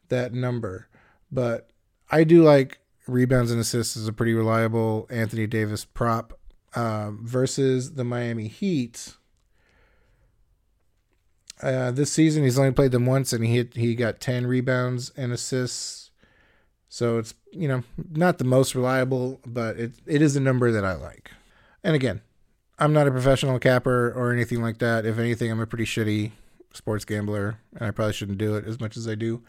that 0.08 0.34
number. 0.34 0.88
But 1.32 1.70
I 2.10 2.24
do 2.24 2.42
like 2.42 2.78
rebounds 3.06 3.50
and 3.50 3.60
assists 3.60 3.96
as 3.96 4.06
a 4.06 4.12
pretty 4.12 4.34
reliable 4.34 5.06
Anthony 5.10 5.46
Davis 5.46 5.84
prop 5.84 6.38
uh, 6.74 7.12
versus 7.12 7.94
the 7.94 8.04
Miami 8.04 8.48
Heat. 8.48 9.14
Uh, 11.62 11.90
this 11.92 12.12
season, 12.12 12.42
he's 12.42 12.58
only 12.58 12.72
played 12.72 12.92
them 12.92 13.06
once, 13.06 13.32
and 13.32 13.44
he 13.44 13.56
hit, 13.56 13.74
he 13.74 13.94
got 13.94 14.20
ten 14.20 14.46
rebounds 14.46 15.12
and 15.16 15.32
assists 15.32 16.03
so 16.94 17.18
it's, 17.18 17.35
you 17.50 17.66
know, 17.66 17.83
not 18.12 18.38
the 18.38 18.44
most 18.44 18.76
reliable, 18.76 19.40
but 19.44 19.76
it, 19.76 19.94
it 20.07 20.22
is 20.22 20.37
a 20.37 20.40
number 20.40 20.70
that 20.70 20.85
I 20.85 20.94
like. 20.94 21.33
And 21.83 21.96
again, 21.96 22.20
I'm 22.78 22.92
not 22.92 23.09
a 23.09 23.11
professional 23.11 23.59
capper 23.59 24.12
or 24.12 24.33
anything 24.33 24.62
like 24.62 24.78
that. 24.78 25.04
If 25.04 25.18
anything, 25.18 25.50
I'm 25.50 25.59
a 25.59 25.66
pretty 25.66 25.87
shitty 25.87 26.30
sports 26.72 27.04
gambler, 27.04 27.59
and 27.74 27.88
I 27.88 27.90
probably 27.90 28.12
shouldn't 28.12 28.38
do 28.38 28.54
it 28.54 28.64
as 28.64 28.78
much 28.78 28.96
as 28.96 29.09
I 29.09 29.16
do. 29.16 29.42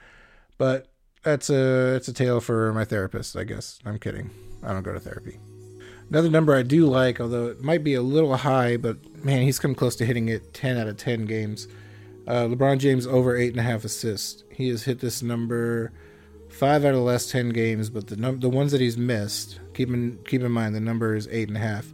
But 0.58 0.88
that's 1.22 1.52
a 1.52 1.94
it's 1.94 2.08
a 2.08 2.14
tale 2.14 2.40
for 2.42 2.74
my 2.74 2.84
therapist, 2.84 3.38
I 3.38 3.44
guess. 3.44 3.78
I'm 3.86 4.00
kidding. 4.00 4.32
I 4.64 4.74
don't 4.74 4.82
go 4.82 4.94
to 4.94 5.00
therapy. 5.00 5.38
Another 6.10 6.32
number 6.32 6.56
I 6.56 6.64
do 6.64 6.88
like, 6.88 7.22
although 7.22 7.46
it 7.46 7.62
might 7.62 7.84
be 7.84 7.94
a 7.94 8.02
little 8.02 8.38
high, 8.38 8.76
but 8.76 9.24
man, 9.24 9.44
he's 9.44 9.60
come 9.60 9.76
close 9.76 9.96
to 9.98 10.06
hitting 10.08 10.30
it 10.30 10.56
10 10.56 10.78
out 10.78 10.88
of 10.88 10.98
10 10.98 11.28
games. 11.28 11.68
Uh, 12.26 12.46
LeBron 12.46 12.80
James 12.80 13.06
over 13.06 13.38
eight 13.38 13.52
and 13.52 13.60
a 13.60 13.64
half 13.64 13.86
assists. 13.86 14.44
He 14.50 14.70
has 14.70 14.86
hit 14.86 15.00
this 15.00 15.22
number 15.22 15.92
five 16.56 16.86
out 16.86 16.90
of 16.90 16.96
the 16.96 17.02
last 17.02 17.30
ten 17.30 17.50
games, 17.50 17.90
but 17.90 18.08
the 18.08 18.16
num- 18.16 18.40
the 18.40 18.50
ones 18.50 18.72
that 18.72 18.80
he's 18.80 18.98
missed, 18.98 19.60
keep 19.74 19.90
in 19.90 20.18
keep 20.26 20.42
in 20.42 20.52
mind 20.52 20.74
the 20.74 20.80
number 20.80 21.16
is 21.16 21.28
eight 21.32 21.50
and 21.50 21.58
a 21.58 21.60
half. 21.60 21.94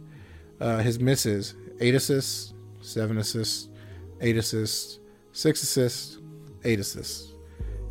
Uh, 0.60 0.78
his 0.78 1.00
misses: 1.00 1.54
eight 1.80 1.94
assists, 1.94 2.54
seven 2.80 3.18
assists, 3.18 3.68
eight 4.20 4.36
assists, 4.36 5.00
six 5.32 5.62
assists, 5.62 6.18
eight 6.64 6.78
assists. 6.78 7.32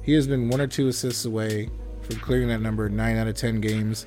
He 0.01 0.13
has 0.13 0.27
been 0.27 0.49
one 0.49 0.61
or 0.61 0.67
two 0.67 0.87
assists 0.87 1.25
away 1.25 1.69
from 2.01 2.15
clearing 2.19 2.47
that 2.47 2.61
number 2.61 2.89
nine 2.89 3.17
out 3.17 3.27
of 3.27 3.35
ten 3.35 3.59
games. 3.59 4.05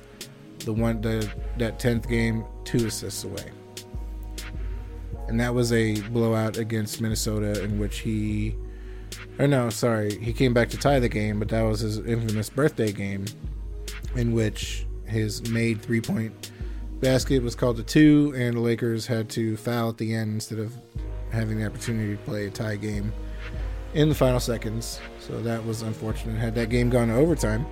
The 0.59 0.73
one 0.73 1.01
the 1.01 1.31
that 1.59 1.79
tenth 1.79 2.09
game, 2.09 2.43
two 2.63 2.87
assists 2.87 3.23
away. 3.23 3.51
And 5.27 5.39
that 5.39 5.53
was 5.53 5.71
a 5.71 6.01
blowout 6.09 6.57
against 6.57 7.01
Minnesota 7.01 7.63
in 7.63 7.79
which 7.79 7.99
he 7.99 8.55
or 9.39 9.47
no, 9.47 9.69
sorry, 9.69 10.17
he 10.19 10.33
came 10.33 10.53
back 10.53 10.69
to 10.69 10.77
tie 10.77 10.99
the 10.99 11.09
game, 11.09 11.39
but 11.39 11.49
that 11.49 11.61
was 11.61 11.81
his 11.81 11.99
infamous 11.99 12.49
birthday 12.49 12.91
game, 12.91 13.25
in 14.15 14.33
which 14.33 14.85
his 15.05 15.49
made 15.49 15.81
three 15.81 16.01
point 16.01 16.51
basket 16.99 17.43
was 17.43 17.55
called 17.55 17.79
a 17.79 17.83
two, 17.83 18.33
and 18.35 18.55
the 18.55 18.59
Lakers 18.59 19.05
had 19.05 19.29
to 19.29 19.57
foul 19.57 19.89
at 19.89 19.97
the 19.97 20.13
end 20.13 20.33
instead 20.33 20.59
of 20.59 20.73
having 21.31 21.59
the 21.59 21.65
opportunity 21.65 22.15
to 22.15 22.23
play 22.23 22.47
a 22.47 22.49
tie 22.49 22.75
game 22.75 23.11
in 23.93 24.09
the 24.09 24.15
final 24.15 24.39
seconds. 24.39 24.99
So 25.19 25.41
that 25.41 25.63
was 25.65 25.81
unfortunate. 25.81 26.37
Had 26.37 26.55
that 26.55 26.69
game 26.69 26.89
gone 26.89 27.09
to 27.09 27.15
overtime, 27.15 27.65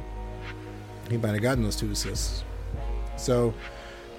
he 1.09 1.17
might 1.17 1.33
have 1.33 1.41
gotten 1.41 1.63
those 1.63 1.75
two 1.75 1.91
assists. 1.91 2.43
So 3.17 3.53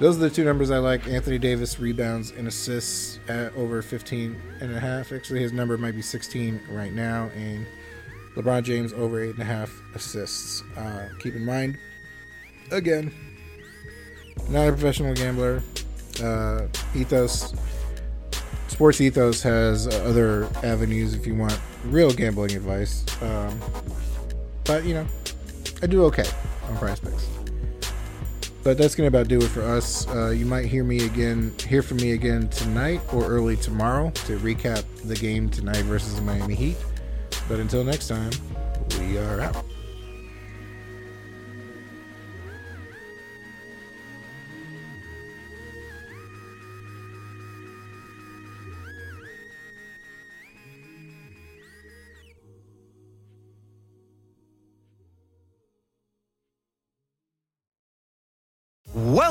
those 0.01 0.17
are 0.17 0.21
the 0.21 0.31
two 0.31 0.45
numbers 0.45 0.71
I 0.71 0.79
like. 0.79 1.07
Anthony 1.07 1.39
Davis 1.39 1.79
rebounds 1.79 2.33
and 2.33 2.49
assists 2.49 3.21
at 3.29 3.55
over 3.55 3.81
15 3.81 4.41
and 4.61 4.75
a 4.75 4.81
half. 4.81 5.13
Actually, 5.13 5.41
his 5.41 5.53
number 5.53 5.79
might 5.79 5.95
be 5.95 6.03
16 6.03 6.61
right 6.71 6.93
now. 6.93 7.31
And 7.37 7.67
LeBron 8.37 8.65
James 8.65 8.93
over 8.93 9.23
eight 9.23 9.31
and 9.31 9.41
a 9.41 9.45
half 9.45 9.71
assists. 9.95 10.63
Uh, 10.77 11.09
keep 11.21 11.35
in 11.35 11.45
mind, 11.45 11.79
again, 12.73 13.13
not 14.49 14.69
a 14.69 14.73
professional 14.73 15.15
gambler. 15.15 15.63
Uh, 16.23 16.67
Ethos, 16.95 17.55
Sports 18.69 19.01
Ethos 19.01 19.43
has 19.43 19.87
other 19.87 20.49
avenues 20.65 21.15
if 21.15 21.27
you 21.27 21.35
want 21.37 21.59
real 21.85 22.13
gambling 22.13 22.53
advice. 22.53 23.05
Um, 23.23 23.61
but, 24.65 24.85
you 24.85 24.95
know, 24.95 25.07
I 25.83 25.87
do 25.87 26.05
okay 26.07 26.29
on 26.69 26.77
prize 26.79 26.99
picks. 26.99 27.29
But 28.65 28.79
that's 28.79 28.95
to 28.95 29.07
about 29.07 29.29
do 29.29 29.37
it 29.37 29.49
for 29.49 29.63
us. 29.63 30.09
Uh, 30.09 30.31
you 30.31 30.47
might 30.47 30.65
hear 30.65 30.85
me 30.85 31.05
again, 31.05 31.55
hear 31.69 31.83
from 31.83 31.99
me 31.99 32.13
again 32.13 32.49
tonight 32.49 33.03
or 33.13 33.27
early 33.27 33.57
tomorrow 33.57 34.11
to 34.11 34.39
recap 34.39 34.85
the 35.05 35.15
game 35.15 35.51
tonight 35.51 35.83
versus 35.83 36.17
the 36.17 36.23
Miami 36.23 36.55
Heat. 36.55 36.77
But 37.47 37.61
until 37.61 37.85
next 37.85 38.09
time, 38.09 38.31
we 38.99 39.19
are 39.19 39.43
out. 39.43 39.74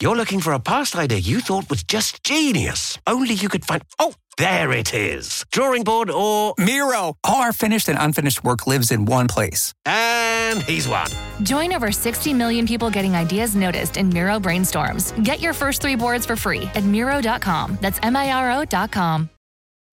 you're 0.00 0.16
looking 0.16 0.40
for 0.40 0.52
a 0.52 0.60
past 0.60 0.94
idea 0.96 1.18
you 1.18 1.40
thought 1.40 1.70
was 1.70 1.82
just 1.82 2.22
genius. 2.22 2.98
Only 3.06 3.34
you 3.34 3.48
could 3.48 3.64
find. 3.64 3.82
Oh, 3.98 4.14
there 4.36 4.72
it 4.72 4.92
is. 4.92 5.44
Drawing 5.52 5.84
board 5.84 6.10
or. 6.10 6.54
Miro! 6.58 7.14
All 7.24 7.42
our 7.42 7.52
finished 7.52 7.88
and 7.88 7.98
unfinished 7.98 8.44
work 8.44 8.66
lives 8.66 8.90
in 8.90 9.06
one 9.06 9.26
place. 9.28 9.72
And 9.86 10.62
he's 10.62 10.86
won. 10.86 11.08
Join 11.42 11.72
over 11.72 11.90
60 11.92 12.34
million 12.34 12.66
people 12.66 12.90
getting 12.90 13.14
ideas 13.14 13.54
noticed 13.54 13.96
in 13.96 14.10
Miro 14.10 14.38
brainstorms. 14.38 15.12
Get 15.24 15.40
your 15.40 15.54
first 15.54 15.80
three 15.80 15.96
boards 15.96 16.26
for 16.26 16.36
free 16.36 16.64
at 16.74 16.84
Miro.com. 16.84 17.78
That's 17.80 17.98
M 18.02 18.16
I 18.16 18.32
R 18.32 18.62
O.com. 18.62 19.30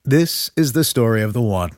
This 0.05 0.51
is 0.57 0.73
the 0.73 0.83
story 0.83 1.21
of 1.21 1.31
the 1.31 1.41
one. 1.41 1.69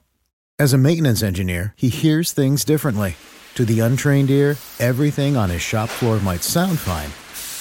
As 0.57 0.73
a 0.73 0.77
maintenance 0.79 1.21
engineer, 1.21 1.73
he 1.77 1.89
hears 1.89 2.31
things 2.31 2.65
differently. 2.65 3.17
To 3.55 3.65
the 3.65 3.81
untrained 3.81 4.31
ear, 4.31 4.57
everything 4.79 5.37
on 5.37 5.49
his 5.49 5.61
shop 5.61 5.89
floor 5.89 6.19
might 6.19 6.41
sound 6.43 6.79
fine, 6.79 7.09